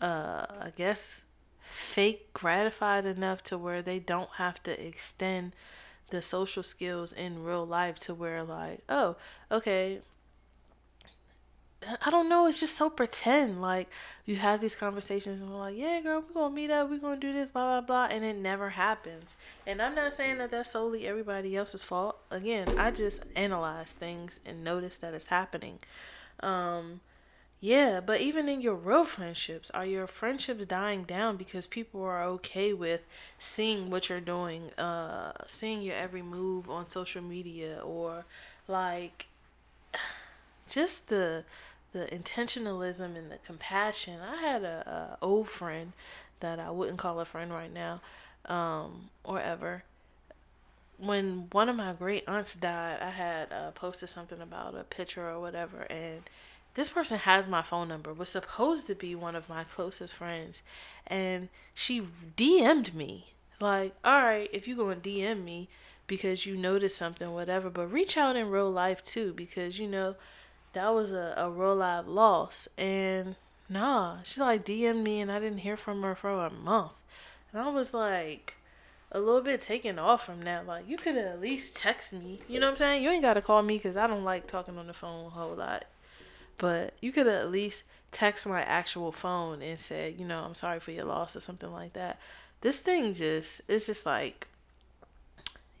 uh, 0.00 0.46
I 0.60 0.72
guess, 0.76 1.22
fake 1.60 2.32
gratified 2.34 3.06
enough 3.06 3.42
to 3.44 3.56
where 3.56 3.80
they 3.82 3.98
don't 3.98 4.30
have 4.36 4.62
to 4.64 4.86
extend 4.86 5.54
the 6.10 6.22
social 6.22 6.62
skills 6.62 7.12
in 7.12 7.44
real 7.44 7.66
life 7.66 7.98
to 7.98 8.14
where 8.14 8.42
like 8.42 8.80
oh 8.88 9.16
okay 9.50 10.00
I 12.02 12.10
don't 12.10 12.28
know. 12.28 12.46
It's 12.46 12.58
just 12.58 12.76
so 12.76 12.88
pretend. 12.88 13.60
Like 13.60 13.88
you 14.24 14.36
have 14.36 14.60
these 14.60 14.74
conversations 14.74 15.40
and 15.40 15.50
we're 15.50 15.58
like, 15.58 15.76
yeah, 15.76 16.00
girl, 16.00 16.22
we're 16.26 16.34
gonna 16.34 16.54
meet 16.54 16.70
up. 16.70 16.90
We're 16.90 16.98
gonna 16.98 17.20
do 17.20 17.32
this, 17.32 17.50
blah 17.50 17.80
blah 17.80 17.86
blah, 17.86 18.14
and 18.14 18.24
it 18.24 18.36
never 18.36 18.70
happens. 18.70 19.36
And 19.66 19.80
I'm 19.80 19.94
not 19.94 20.12
saying 20.12 20.38
that 20.38 20.50
that's 20.50 20.70
solely 20.70 21.06
everybody 21.06 21.56
else's 21.56 21.82
fault. 21.82 22.18
Again, 22.30 22.78
I 22.78 22.90
just 22.90 23.20
analyze 23.34 23.92
things 23.92 24.40
and 24.44 24.64
notice 24.64 24.96
that 24.98 25.14
it's 25.14 25.26
happening. 25.26 25.78
Um, 26.40 27.00
yeah, 27.66 27.98
but 27.98 28.20
even 28.20 28.48
in 28.48 28.60
your 28.60 28.76
real 28.76 29.04
friendships, 29.04 29.72
are 29.72 29.84
your 29.84 30.06
friendships 30.06 30.66
dying 30.66 31.02
down 31.02 31.36
because 31.36 31.66
people 31.66 32.00
are 32.00 32.22
okay 32.22 32.72
with 32.72 33.00
seeing 33.40 33.90
what 33.90 34.08
you're 34.08 34.20
doing, 34.20 34.70
uh, 34.78 35.32
seeing 35.48 35.82
your 35.82 35.96
every 35.96 36.22
move 36.22 36.70
on 36.70 36.88
social 36.88 37.22
media, 37.22 37.80
or 37.82 38.24
like 38.68 39.26
just 40.70 41.08
the 41.08 41.42
the 41.92 42.06
intentionalism 42.06 43.16
and 43.16 43.32
the 43.32 43.38
compassion. 43.44 44.20
I 44.20 44.36
had 44.36 44.62
a, 44.62 45.16
a 45.20 45.24
old 45.24 45.48
friend 45.48 45.92
that 46.38 46.60
I 46.60 46.70
wouldn't 46.70 46.98
call 46.98 47.18
a 47.18 47.24
friend 47.24 47.50
right 47.50 47.72
now, 47.72 48.00
um, 48.44 49.10
or 49.24 49.40
ever. 49.40 49.82
When 50.98 51.48
one 51.50 51.68
of 51.68 51.74
my 51.74 51.94
great 51.94 52.28
aunts 52.28 52.54
died, 52.54 53.00
I 53.02 53.10
had 53.10 53.52
uh, 53.52 53.72
posted 53.72 54.08
something 54.08 54.40
about 54.40 54.76
a 54.76 54.84
picture 54.84 55.28
or 55.28 55.40
whatever, 55.40 55.82
and 55.90 56.22
this 56.76 56.90
person 56.90 57.18
has 57.18 57.48
my 57.48 57.62
phone 57.62 57.88
number, 57.88 58.12
was 58.12 58.28
supposed 58.28 58.86
to 58.86 58.94
be 58.94 59.14
one 59.14 59.34
of 59.34 59.48
my 59.48 59.64
closest 59.64 60.12
friends, 60.14 60.62
and 61.06 61.48
she 61.74 62.02
DM'd 62.36 62.94
me. 62.94 63.32
Like, 63.58 63.94
all 64.04 64.22
right, 64.22 64.50
if 64.52 64.68
you 64.68 64.76
go 64.76 64.90
and 64.90 65.02
DM 65.02 65.42
me 65.42 65.68
because 66.06 66.44
you 66.44 66.54
noticed 66.54 66.98
something, 66.98 67.32
whatever, 67.32 67.70
but 67.70 67.90
reach 67.90 68.18
out 68.18 68.36
in 68.36 68.50
real 68.50 68.70
life 68.70 69.02
too, 69.02 69.32
because 69.32 69.78
you 69.78 69.88
know, 69.88 70.16
that 70.74 70.94
was 70.94 71.10
a, 71.10 71.32
a 71.38 71.50
real 71.50 71.76
life 71.76 72.04
loss. 72.06 72.68
And 72.76 73.36
nah, 73.70 74.18
she 74.22 74.38
like 74.40 74.64
DM'd 74.66 75.02
me 75.02 75.20
and 75.20 75.32
I 75.32 75.40
didn't 75.40 75.58
hear 75.58 75.78
from 75.78 76.02
her 76.02 76.14
for 76.14 76.44
a 76.44 76.50
month. 76.50 76.92
And 77.52 77.62
I 77.62 77.70
was 77.70 77.94
like, 77.94 78.54
a 79.10 79.18
little 79.18 79.40
bit 79.40 79.62
taken 79.62 79.98
off 79.98 80.26
from 80.26 80.42
that. 80.42 80.66
Like, 80.66 80.86
you 80.86 80.98
could 80.98 81.16
at 81.16 81.40
least 81.40 81.76
text 81.76 82.12
me. 82.12 82.40
You 82.48 82.60
know 82.60 82.66
what 82.66 82.72
I'm 82.72 82.76
saying? 82.76 83.02
You 83.02 83.08
ain't 83.08 83.22
got 83.22 83.34
to 83.34 83.40
call 83.42 83.62
me 83.62 83.78
because 83.78 83.96
I 83.96 84.06
don't 84.06 84.24
like 84.24 84.46
talking 84.46 84.76
on 84.76 84.86
the 84.88 84.92
phone 84.92 85.26
a 85.26 85.30
whole 85.30 85.54
lot. 85.54 85.86
But 86.58 86.94
you 87.00 87.12
could 87.12 87.26
at 87.26 87.50
least 87.50 87.82
text 88.12 88.46
my 88.46 88.62
actual 88.62 89.12
phone 89.12 89.62
and 89.62 89.78
say, 89.78 90.14
you 90.16 90.24
know, 90.24 90.40
I'm 90.40 90.54
sorry 90.54 90.80
for 90.80 90.90
your 90.90 91.04
loss 91.04 91.36
or 91.36 91.40
something 91.40 91.70
like 91.70 91.92
that. 91.92 92.18
This 92.62 92.80
thing 92.80 93.12
just, 93.12 93.60
it's 93.68 93.86
just 93.86 94.06
like, 94.06 94.46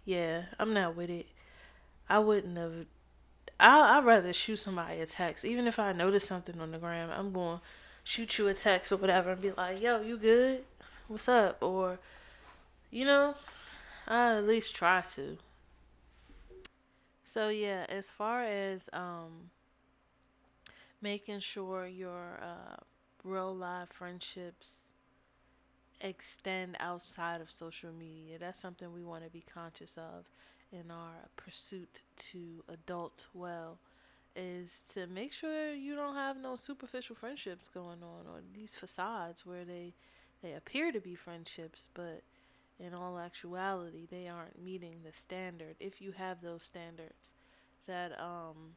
yeah, 0.04 0.44
I'm 0.58 0.72
not 0.72 0.96
with 0.96 1.10
it. 1.10 1.26
I 2.08 2.18
wouldn't 2.20 2.56
have. 2.56 2.86
I 3.58 3.98
I'd 3.98 4.04
rather 4.04 4.32
shoot 4.32 4.58
somebody 4.58 5.00
a 5.00 5.06
text, 5.06 5.44
even 5.44 5.66
if 5.66 5.78
I 5.78 5.92
notice 5.92 6.26
something 6.26 6.60
on 6.60 6.70
the 6.70 6.78
gram. 6.78 7.10
I'm 7.10 7.32
going 7.32 7.60
shoot 8.04 8.38
you 8.38 8.46
a 8.46 8.54
text 8.54 8.92
or 8.92 8.96
whatever 8.96 9.32
and 9.32 9.40
be 9.40 9.50
like, 9.50 9.82
"Yo, 9.82 10.00
you 10.00 10.16
good? 10.16 10.62
What's 11.08 11.28
up?" 11.28 11.62
Or, 11.62 11.98
you 12.90 13.04
know, 13.04 13.34
I 14.06 14.36
at 14.36 14.46
least 14.46 14.76
try 14.76 15.02
to. 15.14 15.38
So 17.24 17.48
yeah, 17.48 17.86
as 17.88 18.08
far 18.08 18.44
as 18.44 18.88
um 18.92 19.50
making 21.00 21.40
sure 21.40 21.86
your 21.86 22.40
uh, 22.42 22.76
real 23.24 23.54
life 23.54 23.88
friendships 23.92 24.80
extend 26.00 26.76
outside 26.80 27.40
of 27.40 27.50
social 27.50 27.90
media. 27.92 28.38
That's 28.38 28.60
something 28.60 28.92
we 28.92 29.02
want 29.04 29.24
to 29.24 29.30
be 29.30 29.44
conscious 29.52 29.92
of 29.96 30.26
in 30.72 30.90
our 30.90 31.28
pursuit 31.36 32.00
to 32.32 32.64
adult 32.68 33.24
well 33.32 33.78
is 34.36 34.70
to 34.94 35.06
make 35.08 35.32
sure 35.32 35.74
you 35.74 35.96
don't 35.96 36.14
have 36.14 36.36
no 36.36 36.56
superficial 36.56 37.16
friendships 37.16 37.68
going 37.72 38.02
on 38.02 38.26
or 38.28 38.40
these 38.54 38.72
facades 38.78 39.46
where 39.46 39.64
they 39.64 39.94
they 40.42 40.52
appear 40.54 40.92
to 40.92 41.00
be 41.00 41.16
friendships 41.16 41.88
but 41.94 42.22
in 42.78 42.94
all 42.94 43.18
actuality 43.18 44.06
they 44.10 44.28
aren't 44.28 44.62
meeting 44.62 44.98
the 45.04 45.12
standard 45.12 45.76
if 45.80 46.00
you 46.00 46.12
have 46.12 46.42
those 46.42 46.62
standards 46.62 47.32
that 47.86 48.12
um 48.20 48.74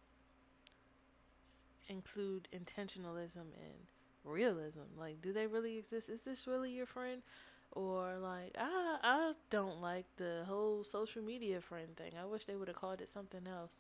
include 1.89 2.47
intentionalism 2.54 3.49
and 3.58 3.80
realism. 4.23 4.82
Like, 4.97 5.21
do 5.21 5.34
they 5.34 5.47
really 5.47 5.78
exist? 5.78 6.10
Is 6.10 6.21
this 6.23 6.47
really 6.47 6.71
your 6.71 6.86
friend? 6.86 7.21
Or 7.73 8.17
like, 8.19 8.56
I 8.60 8.97
I 9.04 9.34
don't 9.52 9.82
like 9.82 10.06
the 10.17 10.43
whole 10.47 10.84
social 10.84 11.21
media 11.21 11.62
friend 11.62 11.95
thing. 11.97 12.13
I 12.21 12.25
wish 12.25 12.45
they 12.45 12.56
would 12.56 12.67
have 12.67 12.78
called 12.78 13.02
it 13.02 13.10
something 13.12 13.47
else. 13.47 13.71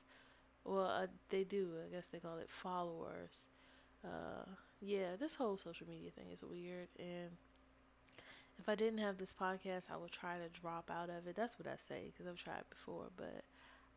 Well, 0.65 0.85
uh, 0.85 1.07
they 1.29 1.43
do. 1.43 1.71
I 1.85 1.89
guess 1.93 2.07
they 2.07 2.19
call 2.19 2.37
it 2.39 2.49
followers. 2.49 3.31
Uh, 4.05 4.45
yeah, 4.81 5.15
this 5.19 5.35
whole 5.35 5.57
social 5.57 5.87
media 5.87 6.11
thing 6.11 6.27
is 6.31 6.43
weird. 6.43 6.89
And 6.99 7.31
if 8.59 8.67
I 8.67 8.75
didn't 8.75 8.99
have 8.99 9.17
this 9.17 9.33
podcast, 9.39 9.83
I 9.91 9.97
would 9.97 10.11
try 10.11 10.37
to 10.37 10.49
drop 10.59 10.89
out 10.91 11.09
of 11.09 11.27
it. 11.27 11.35
That's 11.35 11.57
what 11.57 11.67
I 11.67 11.75
say 11.77 12.11
because 12.11 12.27
I've 12.27 12.37
tried 12.43 12.63
before, 12.69 13.05
but 13.15 13.43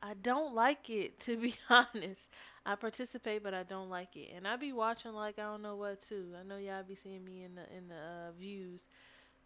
I 0.03 0.15
don't 0.15 0.55
like 0.55 0.91
it 0.91 1.21
to 1.27 1.37
be 1.37 1.55
honest. 1.71 2.29
I 2.65 2.77
participate, 2.77 3.43
but 3.43 3.55
I 3.55 3.65
don't 3.65 3.91
like 3.91 4.17
it, 4.17 4.31
and 4.37 4.47
I 4.47 4.57
be 4.57 4.73
watching 4.73 5.13
like 5.13 5.39
I 5.39 5.43
don't 5.43 5.63
know 5.63 5.77
what 5.77 6.01
too. 6.07 6.27
I 6.39 6.45
know 6.47 6.59
y'all 6.59 6.85
be 6.85 6.97
seeing 7.03 7.25
me 7.25 7.43
in 7.45 7.57
the 7.57 7.63
in 7.77 7.89
the 7.89 7.95
uh, 7.97 8.33
views, 8.39 8.83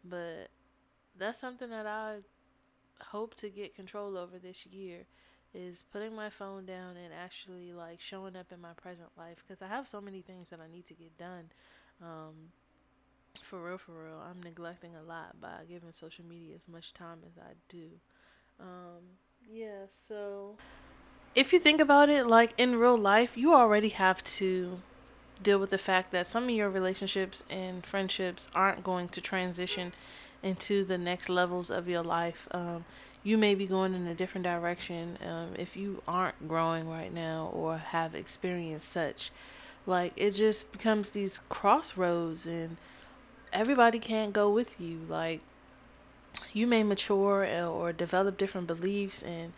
but 0.04 0.48
that's 1.18 1.40
something 1.40 1.70
that 1.70 1.86
I 1.86 2.18
hope 3.00 3.36
to 3.36 3.50
get 3.50 3.74
control 3.76 4.18
over 4.18 4.38
this 4.38 4.66
year 4.66 5.06
is 5.54 5.84
putting 5.92 6.14
my 6.14 6.30
phone 6.30 6.66
down 6.66 6.96
and 6.96 7.12
actually 7.14 7.72
like 7.72 8.00
showing 8.00 8.36
up 8.36 8.52
in 8.52 8.60
my 8.60 8.72
present 8.74 9.08
life 9.18 9.38
because 9.46 9.62
I 9.62 9.68
have 9.68 9.88
so 9.88 10.00
many 10.00 10.22
things 10.22 10.48
that 10.50 10.60
I 10.60 10.72
need 10.72 10.86
to 10.88 10.94
get 10.94 11.16
done. 11.18 11.46
Um, 12.02 12.52
for 13.48 13.62
real, 13.62 13.78
for 13.78 13.92
real, 14.04 14.20
I'm 14.28 14.42
neglecting 14.42 14.96
a 14.96 15.02
lot 15.02 15.40
by 15.40 15.64
giving 15.68 15.92
social 15.92 16.24
media 16.24 16.54
as 16.56 16.66
much 16.68 16.92
time 16.94 17.18
as 17.26 17.38
I 17.38 17.52
do. 17.68 17.88
Um, 18.60 19.02
yeah, 19.50 19.86
so 20.08 20.56
if 21.34 21.52
you 21.52 21.60
think 21.60 21.80
about 21.80 22.08
it, 22.08 22.26
like 22.26 22.52
in 22.56 22.76
real 22.76 22.96
life, 22.98 23.30
you 23.36 23.54
already 23.54 23.90
have 23.90 24.22
to 24.24 24.80
deal 25.42 25.58
with 25.58 25.70
the 25.70 25.78
fact 25.78 26.12
that 26.12 26.26
some 26.26 26.44
of 26.44 26.50
your 26.50 26.70
relationships 26.70 27.42
and 27.50 27.84
friendships 27.84 28.48
aren't 28.54 28.82
going 28.82 29.08
to 29.08 29.20
transition 29.20 29.92
into 30.42 30.84
the 30.84 30.98
next 30.98 31.28
levels 31.28 31.70
of 31.70 31.88
your 31.88 32.02
life. 32.02 32.48
Um, 32.52 32.84
you 33.22 33.36
may 33.36 33.54
be 33.54 33.66
going 33.66 33.92
in 33.92 34.06
a 34.06 34.14
different 34.14 34.44
direction 34.44 35.18
um, 35.26 35.54
if 35.58 35.76
you 35.76 36.02
aren't 36.06 36.46
growing 36.48 36.88
right 36.88 37.12
now 37.12 37.50
or 37.52 37.76
have 37.76 38.14
experienced 38.14 38.92
such. 38.92 39.30
Like 39.84 40.12
it 40.16 40.30
just 40.30 40.70
becomes 40.72 41.10
these 41.10 41.40
crossroads, 41.48 42.46
and 42.46 42.76
everybody 43.52 43.98
can't 43.98 44.32
go 44.32 44.50
with 44.50 44.80
you. 44.80 45.00
Like 45.08 45.40
you 46.52 46.66
may 46.66 46.82
mature 46.82 47.46
or 47.66 47.92
develop 47.92 48.38
different 48.38 48.66
beliefs 48.66 49.22
and 49.22 49.52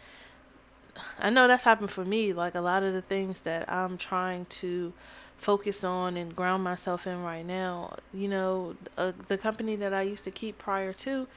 I 1.18 1.30
know 1.30 1.46
that's 1.46 1.64
happened 1.64 1.90
for 1.90 2.04
me 2.04 2.32
like 2.32 2.54
a 2.54 2.60
lot 2.60 2.82
of 2.82 2.92
the 2.92 3.02
things 3.02 3.40
that 3.40 3.70
I'm 3.70 3.96
trying 3.96 4.46
to 4.46 4.92
focus 5.38 5.84
on 5.84 6.16
and 6.16 6.34
ground 6.34 6.64
myself 6.64 7.06
in 7.06 7.22
right 7.22 7.46
now 7.46 7.96
you 8.12 8.28
know 8.28 8.74
uh, 8.96 9.12
the 9.28 9.38
company 9.38 9.76
that 9.76 9.94
I 9.94 10.02
used 10.02 10.24
to 10.24 10.30
keep 10.30 10.58
prior 10.58 10.92
to 10.94 11.28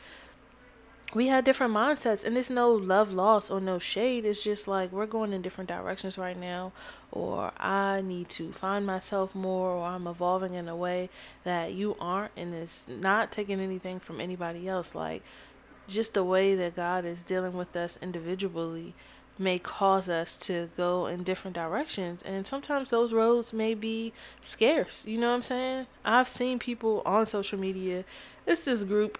we 1.13 1.27
had 1.27 1.43
different 1.43 1.73
mindsets 1.73 2.23
and 2.23 2.37
it's 2.37 2.49
no 2.49 2.71
love 2.71 3.11
loss 3.11 3.49
or 3.49 3.59
no 3.59 3.79
shade. 3.79 4.25
It's 4.25 4.41
just 4.41 4.67
like 4.67 4.91
we're 4.91 5.05
going 5.05 5.33
in 5.33 5.41
different 5.41 5.67
directions 5.67 6.17
right 6.17 6.37
now 6.37 6.71
or 7.11 7.51
i 7.57 8.01
need 8.01 8.29
to 8.29 8.51
find 8.53 8.85
myself 8.85 9.35
more 9.35 9.69
or 9.71 9.83
i'm 9.85 10.07
evolving 10.07 10.53
in 10.53 10.67
a 10.69 10.75
way 10.75 11.09
that 11.43 11.73
you 11.73 11.95
aren't 11.99 12.31
and 12.37 12.53
it's 12.53 12.85
not 12.87 13.31
taking 13.31 13.59
anything 13.59 13.99
from 13.99 14.21
anybody 14.21 14.67
else. 14.67 14.95
Like 14.95 15.21
just 15.87 16.13
the 16.13 16.23
way 16.23 16.55
that 16.55 16.75
god 16.75 17.05
is 17.05 17.23
dealing 17.23 17.53
with 17.53 17.75
us 17.75 17.97
individually 18.01 18.93
may 19.37 19.57
cause 19.57 20.07
us 20.07 20.35
to 20.37 20.69
go 20.77 21.07
in 21.07 21.23
different 21.23 21.55
directions 21.55 22.21
and 22.23 22.45
sometimes 22.45 22.89
those 22.89 23.11
roads 23.11 23.51
may 23.53 23.73
be 23.73 24.13
scarce. 24.41 25.03
You 25.05 25.17
know 25.17 25.29
what 25.29 25.35
i'm 25.35 25.43
saying? 25.43 25.87
I've 26.05 26.29
seen 26.29 26.59
people 26.59 27.01
on 27.05 27.27
social 27.27 27.59
media. 27.59 28.05
It's 28.45 28.61
this 28.61 28.83
group 28.83 29.17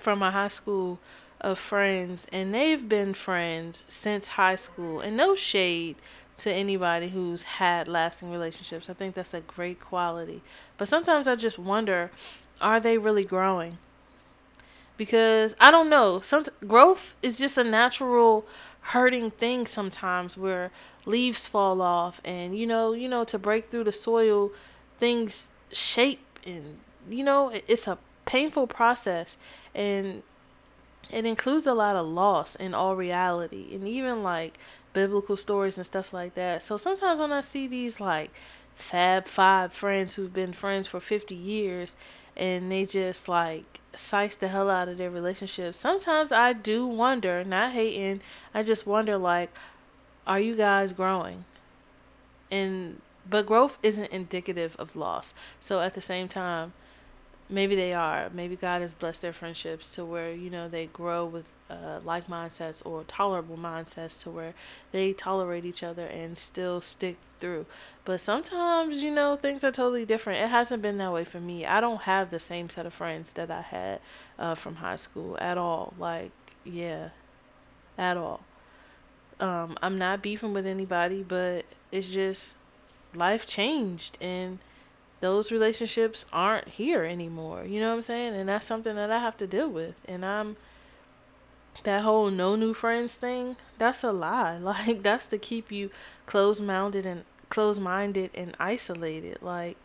from 0.00 0.18
my 0.18 0.30
high 0.30 0.48
school 0.48 0.98
of 1.40 1.58
friends, 1.58 2.26
and 2.32 2.52
they've 2.52 2.88
been 2.88 3.14
friends 3.14 3.82
since 3.88 4.28
high 4.28 4.56
school. 4.56 5.00
And 5.00 5.16
no 5.16 5.34
shade 5.34 5.96
to 6.38 6.52
anybody 6.52 7.08
who's 7.08 7.42
had 7.42 7.86
lasting 7.86 8.30
relationships. 8.30 8.88
I 8.88 8.94
think 8.94 9.14
that's 9.14 9.34
a 9.34 9.40
great 9.40 9.80
quality. 9.80 10.42
But 10.78 10.88
sometimes 10.88 11.28
I 11.28 11.36
just 11.36 11.58
wonder 11.58 12.10
are 12.60 12.80
they 12.80 12.98
really 12.98 13.24
growing? 13.24 13.78
Because 14.96 15.54
I 15.58 15.70
don't 15.70 15.88
know. 15.88 16.20
Some 16.20 16.44
growth 16.66 17.14
is 17.22 17.38
just 17.38 17.56
a 17.56 17.64
natural 17.64 18.44
hurting 18.80 19.30
thing 19.30 19.66
sometimes 19.66 20.36
where 20.36 20.70
leaves 21.06 21.46
fall 21.46 21.80
off 21.80 22.20
and 22.24 22.56
you 22.56 22.66
know, 22.66 22.92
you 22.92 23.08
know 23.08 23.24
to 23.24 23.38
break 23.38 23.70
through 23.70 23.84
the 23.84 23.92
soil 23.92 24.50
things 24.98 25.48
shape 25.72 26.20
and 26.44 26.78
you 27.08 27.24
know, 27.24 27.50
it's 27.66 27.86
a 27.86 27.98
painful 28.24 28.66
process 28.66 29.36
and 29.74 30.22
it 31.10 31.26
includes 31.26 31.66
a 31.66 31.74
lot 31.74 31.96
of 31.96 32.06
loss 32.06 32.54
in 32.54 32.74
all 32.74 32.96
reality 32.96 33.74
and 33.74 33.86
even 33.86 34.22
like 34.22 34.58
biblical 34.92 35.36
stories 35.36 35.76
and 35.76 35.86
stuff 35.86 36.12
like 36.12 36.34
that. 36.34 36.62
So 36.62 36.76
sometimes 36.76 37.20
when 37.20 37.32
I 37.32 37.40
see 37.40 37.66
these 37.66 38.00
like 38.00 38.30
fab 38.76 39.26
five 39.26 39.72
friends 39.72 40.14
who've 40.14 40.32
been 40.32 40.52
friends 40.52 40.88
for 40.88 41.00
50 41.00 41.34
years 41.34 41.96
and 42.36 42.70
they 42.70 42.84
just 42.84 43.28
like 43.28 43.80
size 43.96 44.36
the 44.36 44.48
hell 44.48 44.70
out 44.70 44.88
of 44.88 44.98
their 44.98 45.10
relationship, 45.10 45.74
sometimes 45.74 46.32
I 46.32 46.52
do 46.52 46.86
wonder, 46.86 47.44
not 47.44 47.72
hating, 47.72 48.20
I 48.54 48.62
just 48.62 48.86
wonder 48.86 49.18
like, 49.18 49.50
are 50.26 50.40
you 50.40 50.56
guys 50.56 50.92
growing? 50.92 51.44
And 52.50 53.00
but 53.28 53.46
growth 53.46 53.78
isn't 53.82 54.10
indicative 54.10 54.74
of 54.78 54.96
loss. 54.96 55.34
So 55.60 55.80
at 55.80 55.94
the 55.94 56.00
same 56.00 56.28
time, 56.28 56.72
maybe 57.50 57.74
they 57.74 57.92
are. 57.92 58.30
Maybe 58.32 58.56
God 58.56 58.82
has 58.82 58.94
blessed 58.94 59.20
their 59.20 59.32
friendships 59.32 59.88
to 59.90 60.04
where, 60.04 60.32
you 60.32 60.50
know, 60.50 60.68
they 60.68 60.86
grow 60.86 61.24
with 61.26 61.46
uh, 61.68 62.00
like 62.04 62.26
mindsets 62.28 62.76
or 62.84 63.04
tolerable 63.04 63.56
mindsets 63.56 64.20
to 64.22 64.30
where 64.30 64.54
they 64.92 65.12
tolerate 65.12 65.64
each 65.64 65.82
other 65.82 66.06
and 66.06 66.38
still 66.38 66.80
stick 66.80 67.16
through. 67.40 67.66
But 68.04 68.20
sometimes, 68.20 69.02
you 69.02 69.10
know, 69.10 69.36
things 69.36 69.64
are 69.64 69.70
totally 69.70 70.04
different. 70.04 70.42
It 70.42 70.48
hasn't 70.48 70.82
been 70.82 70.98
that 70.98 71.12
way 71.12 71.24
for 71.24 71.40
me. 71.40 71.66
I 71.66 71.80
don't 71.80 72.02
have 72.02 72.30
the 72.30 72.40
same 72.40 72.70
set 72.70 72.86
of 72.86 72.94
friends 72.94 73.30
that 73.34 73.50
I 73.50 73.62
had 73.62 74.00
uh, 74.38 74.54
from 74.54 74.76
high 74.76 74.96
school 74.96 75.36
at 75.40 75.58
all. 75.58 75.94
Like, 75.98 76.32
yeah, 76.64 77.10
at 77.96 78.16
all. 78.16 78.40
Um, 79.38 79.76
I'm 79.82 79.96
not 79.96 80.22
beefing 80.22 80.52
with 80.52 80.66
anybody, 80.66 81.22
but 81.22 81.64
it's 81.90 82.08
just 82.08 82.54
life 83.14 83.46
changed 83.46 84.16
and 84.20 84.58
those 85.20 85.52
relationships 85.52 86.24
aren't 86.32 86.68
here 86.68 87.04
anymore. 87.04 87.64
You 87.64 87.80
know 87.80 87.90
what 87.90 87.98
I'm 87.98 88.02
saying? 88.02 88.34
And 88.34 88.48
that's 88.48 88.66
something 88.66 88.94
that 88.96 89.10
I 89.10 89.18
have 89.18 89.36
to 89.38 89.46
deal 89.46 89.68
with. 89.68 89.94
And 90.06 90.24
I'm 90.24 90.56
that 91.84 92.02
whole 92.02 92.30
no 92.30 92.56
new 92.56 92.74
friends 92.74 93.14
thing, 93.14 93.56
that's 93.78 94.02
a 94.02 94.12
lie. 94.12 94.58
Like 94.62 95.02
that's 95.02 95.26
to 95.26 95.38
keep 95.38 95.70
you 95.70 95.90
closed 96.26 96.62
minded 96.62 97.06
and 97.06 97.24
closed 97.48 97.80
minded 97.80 98.30
and 98.34 98.56
isolated. 98.58 99.38
Like 99.42 99.76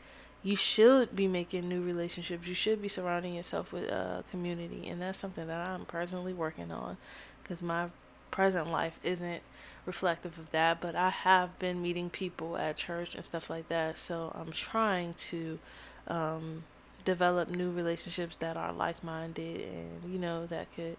you 0.43 0.55
should 0.55 1.15
be 1.15 1.27
making 1.27 1.67
new 1.67 1.81
relationships. 1.81 2.47
You 2.47 2.53
should 2.53 2.81
be 2.81 2.87
surrounding 2.87 3.33
yourself 3.33 3.71
with 3.71 3.85
a 3.85 4.23
community, 4.31 4.87
and 4.87 5.01
that's 5.01 5.19
something 5.19 5.47
that 5.47 5.67
I'm 5.67 5.85
personally 5.85 6.33
working 6.33 6.71
on 6.71 6.97
because 7.41 7.61
my 7.61 7.89
present 8.31 8.69
life 8.69 8.99
isn't 9.03 9.41
reflective 9.85 10.37
of 10.37 10.51
that, 10.51 10.81
but 10.81 10.95
I 10.95 11.09
have 11.09 11.57
been 11.59 11.81
meeting 11.81 12.09
people 12.09 12.57
at 12.57 12.77
church 12.77 13.15
and 13.15 13.23
stuff 13.23 13.49
like 13.49 13.69
that. 13.69 13.97
So 13.97 14.31
I'm 14.35 14.51
trying 14.51 15.13
to 15.29 15.59
um, 16.07 16.63
develop 17.03 17.49
new 17.49 17.71
relationships 17.71 18.35
that 18.39 18.57
are 18.57 18.73
like 18.73 19.03
minded 19.03 19.61
and, 19.61 20.11
you 20.11 20.19
know, 20.19 20.45
that 20.47 20.67
could 20.75 20.97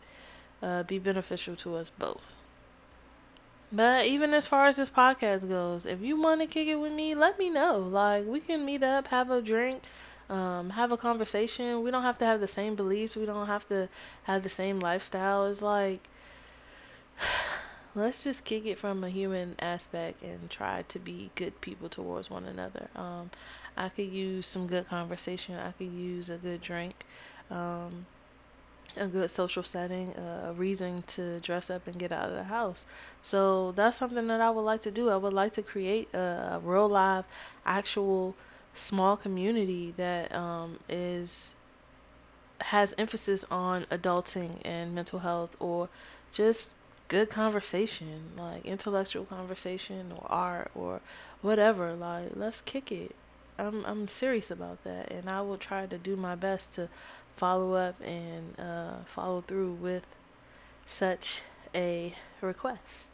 uh, 0.62 0.82
be 0.84 0.98
beneficial 0.98 1.56
to 1.56 1.76
us 1.76 1.90
both. 1.98 2.22
But 3.72 4.06
even 4.06 4.32
as 4.32 4.46
far 4.46 4.66
as 4.68 4.76
this 4.76 4.88
podcast 4.88 5.48
goes, 5.48 5.84
if 5.84 6.00
you 6.00 6.20
want 6.20 6.40
to 6.40 6.46
kick 6.46 6.68
it 6.68 6.76
with 6.76 6.92
me, 6.92 7.14
let 7.14 7.38
me 7.38 7.50
know. 7.50 7.78
Like, 7.78 8.24
we 8.24 8.38
can 8.38 8.64
meet 8.64 8.82
up, 8.82 9.08
have 9.08 9.28
a 9.28 9.42
drink, 9.42 9.82
um, 10.30 10.70
have 10.70 10.92
a 10.92 10.96
conversation. 10.96 11.82
We 11.82 11.90
don't 11.90 12.04
have 12.04 12.18
to 12.18 12.24
have 12.24 12.40
the 12.40 12.48
same 12.48 12.76
beliefs, 12.76 13.16
we 13.16 13.26
don't 13.26 13.48
have 13.48 13.68
to 13.68 13.88
have 14.22 14.44
the 14.44 14.48
same 14.48 14.78
lifestyle. 14.78 15.46
It's 15.46 15.60
like, 15.60 16.08
let's 17.96 18.22
just 18.22 18.44
kick 18.44 18.66
it 18.66 18.78
from 18.78 19.02
a 19.02 19.08
human 19.08 19.56
aspect 19.58 20.22
and 20.22 20.50
try 20.50 20.84
to 20.88 20.98
be 20.98 21.30
good 21.34 21.60
people 21.62 21.88
towards 21.88 22.28
one 22.28 22.44
another. 22.44 22.88
Um, 22.94 23.30
I 23.76 23.88
could 23.88 24.10
use 24.10 24.46
some 24.46 24.66
good 24.66 24.86
conversation. 24.88 25.56
I 25.56 25.72
could 25.72 25.90
use 25.90 26.28
a 26.28 26.36
good 26.36 26.60
drink, 26.60 26.94
um, 27.50 28.06
a 28.96 29.06
good 29.06 29.30
social 29.30 29.62
setting, 29.62 30.14
a 30.14 30.52
reason 30.54 31.04
to 31.08 31.40
dress 31.40 31.70
up 31.70 31.86
and 31.86 31.98
get 31.98 32.12
out 32.12 32.28
of 32.28 32.34
the 32.34 32.44
house. 32.44 32.84
So 33.22 33.72
that's 33.72 33.96
something 33.96 34.26
that 34.26 34.40
I 34.42 34.50
would 34.50 34.62
like 34.62 34.82
to 34.82 34.90
do. 34.90 35.08
I 35.08 35.16
would 35.16 35.32
like 35.32 35.54
to 35.54 35.62
create 35.62 36.12
a, 36.14 36.54
a 36.54 36.60
real 36.62 36.88
live, 36.88 37.24
actual 37.64 38.34
small 38.74 39.16
community 39.16 39.94
that 39.96 40.34
um, 40.34 40.78
is 40.88 41.54
has 42.60 42.94
emphasis 42.96 43.44
on 43.50 43.84
adulting 43.90 44.60
and 44.64 44.94
mental 44.94 45.20
health 45.20 45.54
or 45.60 45.88
just 46.32 46.72
good 47.08 47.30
conversation, 47.30 48.32
like 48.36 48.64
intellectual 48.64 49.24
conversation 49.24 50.12
or 50.14 50.26
art 50.30 50.70
or 50.74 51.00
whatever. 51.42 51.94
Like, 51.94 52.30
let's 52.34 52.60
kick 52.60 52.90
it. 52.90 53.14
I'm 53.58 53.84
I'm 53.86 54.08
serious 54.08 54.50
about 54.50 54.84
that, 54.84 55.10
and 55.10 55.30
I 55.30 55.40
will 55.40 55.58
try 55.58 55.86
to 55.86 55.98
do 55.98 56.16
my 56.16 56.34
best 56.34 56.74
to 56.74 56.88
follow 57.36 57.74
up 57.74 58.00
and 58.02 58.58
uh, 58.58 59.04
follow 59.06 59.42
through 59.46 59.72
with 59.74 60.06
such 60.86 61.40
a 61.74 62.14
request. 62.40 63.10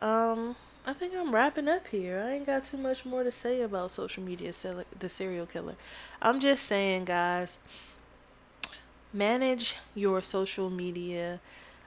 Um, 0.00 0.56
I 0.84 0.92
think 0.92 1.14
I'm 1.14 1.34
wrapping 1.34 1.68
up 1.68 1.86
here. 1.88 2.24
I 2.26 2.32
ain't 2.32 2.46
got 2.46 2.64
too 2.64 2.76
much 2.76 3.04
more 3.04 3.22
to 3.22 3.32
say 3.32 3.60
about 3.62 3.92
social 3.92 4.22
media, 4.22 4.52
the 4.98 5.08
serial 5.08 5.46
killer. 5.46 5.76
I'm 6.20 6.40
just 6.40 6.66
saying, 6.66 7.04
guys, 7.04 7.56
manage 9.12 9.76
your 9.94 10.22
social 10.22 10.70
media 10.70 11.40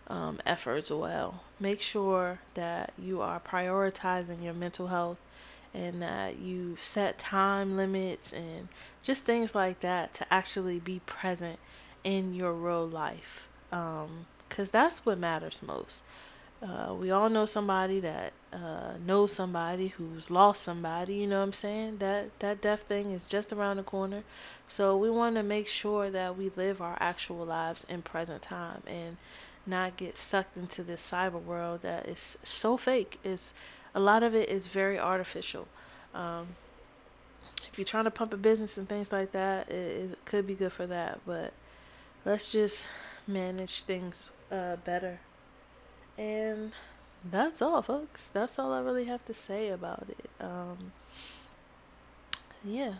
um, 0.08 0.40
efforts 0.46 0.90
well. 0.90 1.42
Make 1.60 1.82
sure 1.82 2.40
that 2.54 2.94
you 2.98 3.22
are 3.22 3.40
prioritizing 3.40 4.44
your 4.44 4.54
mental 4.54 4.88
health 4.88 5.18
and 5.74 6.02
that 6.02 6.40
you 6.40 6.78
set 6.80 7.20
time 7.20 7.76
limits 7.76 8.32
and 8.32 8.70
just 9.04 9.24
things 9.24 9.54
like 9.54 9.82
that 9.82 10.14
to 10.16 10.34
actually 10.34 10.80
be 10.80 11.00
present 11.06 11.60
in 12.04 12.34
your 12.34 12.54
real 12.54 12.88
life. 12.88 13.48
Because 13.70 14.06
um, 14.08 14.70
that's 14.72 15.06
what 15.06 15.18
matters 15.18 15.60
most. 15.62 16.02
Uh, 16.64 16.94
we 16.94 17.12
all 17.12 17.30
know 17.30 17.46
somebody 17.46 18.00
that 18.00 18.32
uh, 18.54 18.94
knows 19.06 19.34
somebody 19.34 19.90
who's 19.90 20.32
lost 20.32 20.64
somebody. 20.64 21.16
You 21.16 21.28
know 21.28 21.40
what 21.40 21.48
I'm 21.48 21.54
saying? 21.54 21.98
That 21.98 22.40
that 22.40 22.62
death 22.62 22.84
thing 22.84 23.12
is 23.12 23.22
just 23.28 23.52
around 23.52 23.78
the 23.78 23.84
corner. 23.84 24.24
So 24.68 24.98
we 24.98 25.10
want 25.10 25.36
to 25.36 25.44
make 25.44 25.68
sure 25.68 26.10
that 26.10 26.38
we 26.38 26.52
live 26.56 26.82
our 26.82 26.98
actual 27.02 27.46
lives 27.46 27.86
in 27.90 28.02
present 28.02 28.42
time 28.42 28.82
and 28.88 29.18
not 29.68 29.98
get 29.98 30.18
sucked 30.18 30.58
into 30.58 30.84
this 30.84 31.08
cyber 31.12 31.42
world 31.42 31.82
that 31.82 32.08
is 32.08 32.38
so 32.44 32.78
fake. 32.78 33.20
It's 33.24 33.54
a 33.94 34.00
lot 34.00 34.24
of 34.24 34.36
it 34.36 34.50
is 34.50 34.68
very 34.68 35.00
artificial. 35.00 35.68
Um, 36.14 36.56
if 37.72 37.78
you're 37.78 37.86
trying 37.86 38.06
to 38.06 38.12
pump 38.12 38.34
a 38.34 38.38
business 38.38 38.78
and 38.78 38.88
things 38.88 39.12
like 39.12 39.32
that, 39.32 39.70
it, 39.70 40.12
it 40.12 40.18
could 40.26 40.48
be 40.48 40.56
good 40.56 40.74
for 40.74 40.88
that. 40.88 41.20
But 41.26 41.54
let's 42.26 42.52
just 42.52 42.86
manage 43.28 43.84
things 43.84 44.30
uh, 44.52 44.78
better. 44.78 45.20
And 46.18 46.72
that's 47.24 47.62
all, 47.62 47.82
folks. 47.82 48.30
That's 48.32 48.58
all 48.60 48.72
I 48.72 48.80
really 48.80 49.06
have 49.06 49.26
to 49.26 49.34
say 49.34 49.70
about 49.70 50.08
it. 50.10 50.30
Um, 50.40 50.92
yeah. 52.64 52.96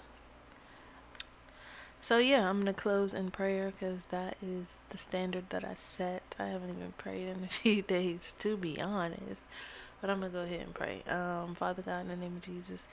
So 2.06 2.20
yeah, 2.20 2.48
I'm 2.48 2.60
gonna 2.60 2.72
close 2.72 3.16
in 3.16 3.32
prayer 3.32 3.72
because 3.72 4.06
that 4.12 4.38
is 4.40 4.68
the 4.92 4.98
standard 5.00 5.50
that 5.50 5.66
I 5.66 5.74
set. 5.74 6.36
I 6.38 6.50
haven't 6.50 6.70
even 6.70 6.94
prayed 7.00 7.30
in 7.30 7.44
a 7.44 7.48
few 7.64 7.82
days, 7.82 8.36
to 8.38 8.56
be 8.56 8.80
honest. 8.80 9.42
But 10.00 10.12
I'm 10.12 10.20
gonna 10.20 10.32
go 10.32 10.42
ahead 10.42 10.60
and 10.60 10.74
pray. 10.76 11.02
Um, 11.10 11.56
Father 11.56 11.82
God, 11.82 12.02
in 12.02 12.10
the 12.10 12.16
name 12.16 12.36
of 12.36 12.44
Jesus, 12.44 12.84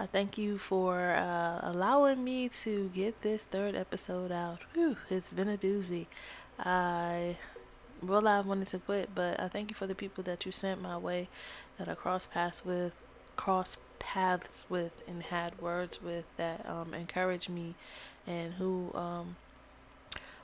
I 0.00 0.06
thank 0.06 0.36
you 0.36 0.58
for 0.58 1.14
uh, 1.14 1.60
allowing 1.62 2.24
me 2.24 2.48
to 2.64 2.90
get 2.92 3.22
this 3.22 3.44
third 3.44 3.76
episode 3.76 4.32
out. 4.32 4.58
Whew, 4.74 4.96
it's 5.10 5.30
been 5.30 5.48
a 5.48 5.56
doozy. 5.56 6.06
I 6.58 7.36
real 8.02 8.26
I 8.26 8.40
wanted 8.40 8.68
to 8.70 8.80
quit, 8.80 9.10
but 9.14 9.38
I 9.38 9.46
thank 9.46 9.70
you 9.70 9.76
for 9.76 9.86
the 9.86 9.94
people 9.94 10.24
that 10.24 10.44
you 10.44 10.50
sent 10.50 10.82
my 10.82 10.98
way, 10.98 11.28
that 11.78 11.88
I 11.88 11.94
crossed 11.94 12.32
paths 12.32 12.64
with, 12.64 12.94
crossed 13.36 13.76
paths 14.00 14.64
with, 14.68 14.90
and 15.06 15.22
had 15.22 15.62
words 15.62 16.02
with 16.02 16.24
that 16.36 16.68
um, 16.68 16.94
encouraged 16.94 17.48
me, 17.48 17.76
and 18.26 18.54
who 18.54 18.92
um, 18.94 19.36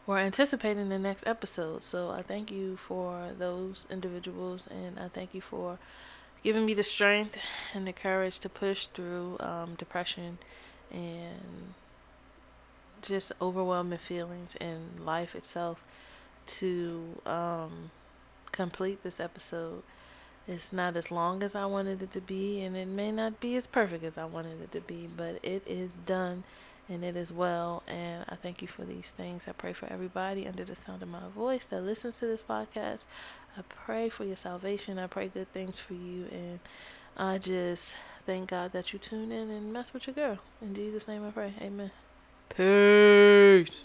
we're 0.07 0.19
anticipating 0.19 0.89
the 0.89 0.99
next 0.99 1.27
episode. 1.27 1.83
So 1.83 2.11
I 2.11 2.23
thank 2.23 2.51
you 2.51 2.77
for 2.77 3.31
those 3.39 3.87
individuals, 3.91 4.65
and 4.71 4.99
I 4.99 5.09
thank 5.09 5.35
you 5.35 5.41
for 5.41 5.79
giving 6.43 6.67
me 6.67 6.75
the 6.75 6.83
strength 6.83 7.37
and 7.75 7.87
the 7.87 7.93
courage 7.93 8.39
to 8.41 8.49
push 8.49 8.87
through 8.87 9.37
um, 9.41 9.75
depression 9.77 10.39
and 10.91 11.75
just 13.01 13.33
overwhelming 13.41 13.99
feelings 13.99 14.51
in 14.61 15.05
life 15.05 15.35
itself 15.35 15.83
to 16.47 17.21
um, 17.27 17.91
complete 18.51 19.03
this 19.03 19.21
episode. 19.21 19.83
It's 20.49 20.73
not 20.73 20.97
as 20.97 21.11
long 21.13 21.43
as 21.45 21.55
I 21.55 21.67
wanted 21.67 22.03
it 22.03 22.11
to 22.13 22.21
be, 22.21 22.63
and 22.63 22.77
it 22.77 22.89
may 22.89 23.13
not 23.13 23.39
be 23.39 23.55
as 23.55 23.69
perfect 23.69 24.03
as 24.03 24.19
I 24.19 24.25
wanted 24.25 24.61
it 24.61 24.73
to 24.73 24.81
be, 24.81 25.09
but 25.17 25.39
it 25.45 25.63
is 25.67 25.93
done 26.05 26.43
and 26.89 27.05
it 27.05 27.17
is 27.17 27.33
well. 27.33 27.83
And 27.87 28.25
I 28.29 28.37
thank 28.37 28.63
you 28.63 28.69
for 28.69 28.85
these 28.85 29.11
things. 29.11 29.45
I 29.49 29.53
pray 29.53 29.73
for 29.73 29.87
everybody 29.87 30.47
under 30.47 30.65
the 30.65 30.77
sound 30.77 31.03
of 31.03 31.09
my 31.09 31.29
voice 31.35 31.67
that 31.67 31.83
listens 31.83 32.15
to 32.21 32.27
this 32.27 32.43
podcast. 32.43 33.01
I 33.57 33.63
pray 33.69 34.09
for 34.09 34.25
your 34.25 34.37
salvation. 34.37 34.99
I 34.99 35.07
pray 35.07 35.29
good 35.29 35.53
things 35.53 35.79
for 35.79 35.95
you. 35.95 36.27
And 36.31 36.61
I 37.17 37.39
just 37.39 37.95
thank 38.27 38.51
God 38.51 38.73
that 38.73 38.93
you 38.93 38.99
tune 38.99 39.33
in 39.33 39.51
and 39.51 39.73
mess 39.73 39.93
with 39.93 40.07
your 40.07 40.15
girl. 40.15 40.39
In 40.61 40.75
Jesus' 40.75 41.07
name 41.07 41.27
I 41.27 41.31
pray. 41.31 41.55
Amen. 41.61 41.91
Peace. 42.49 43.85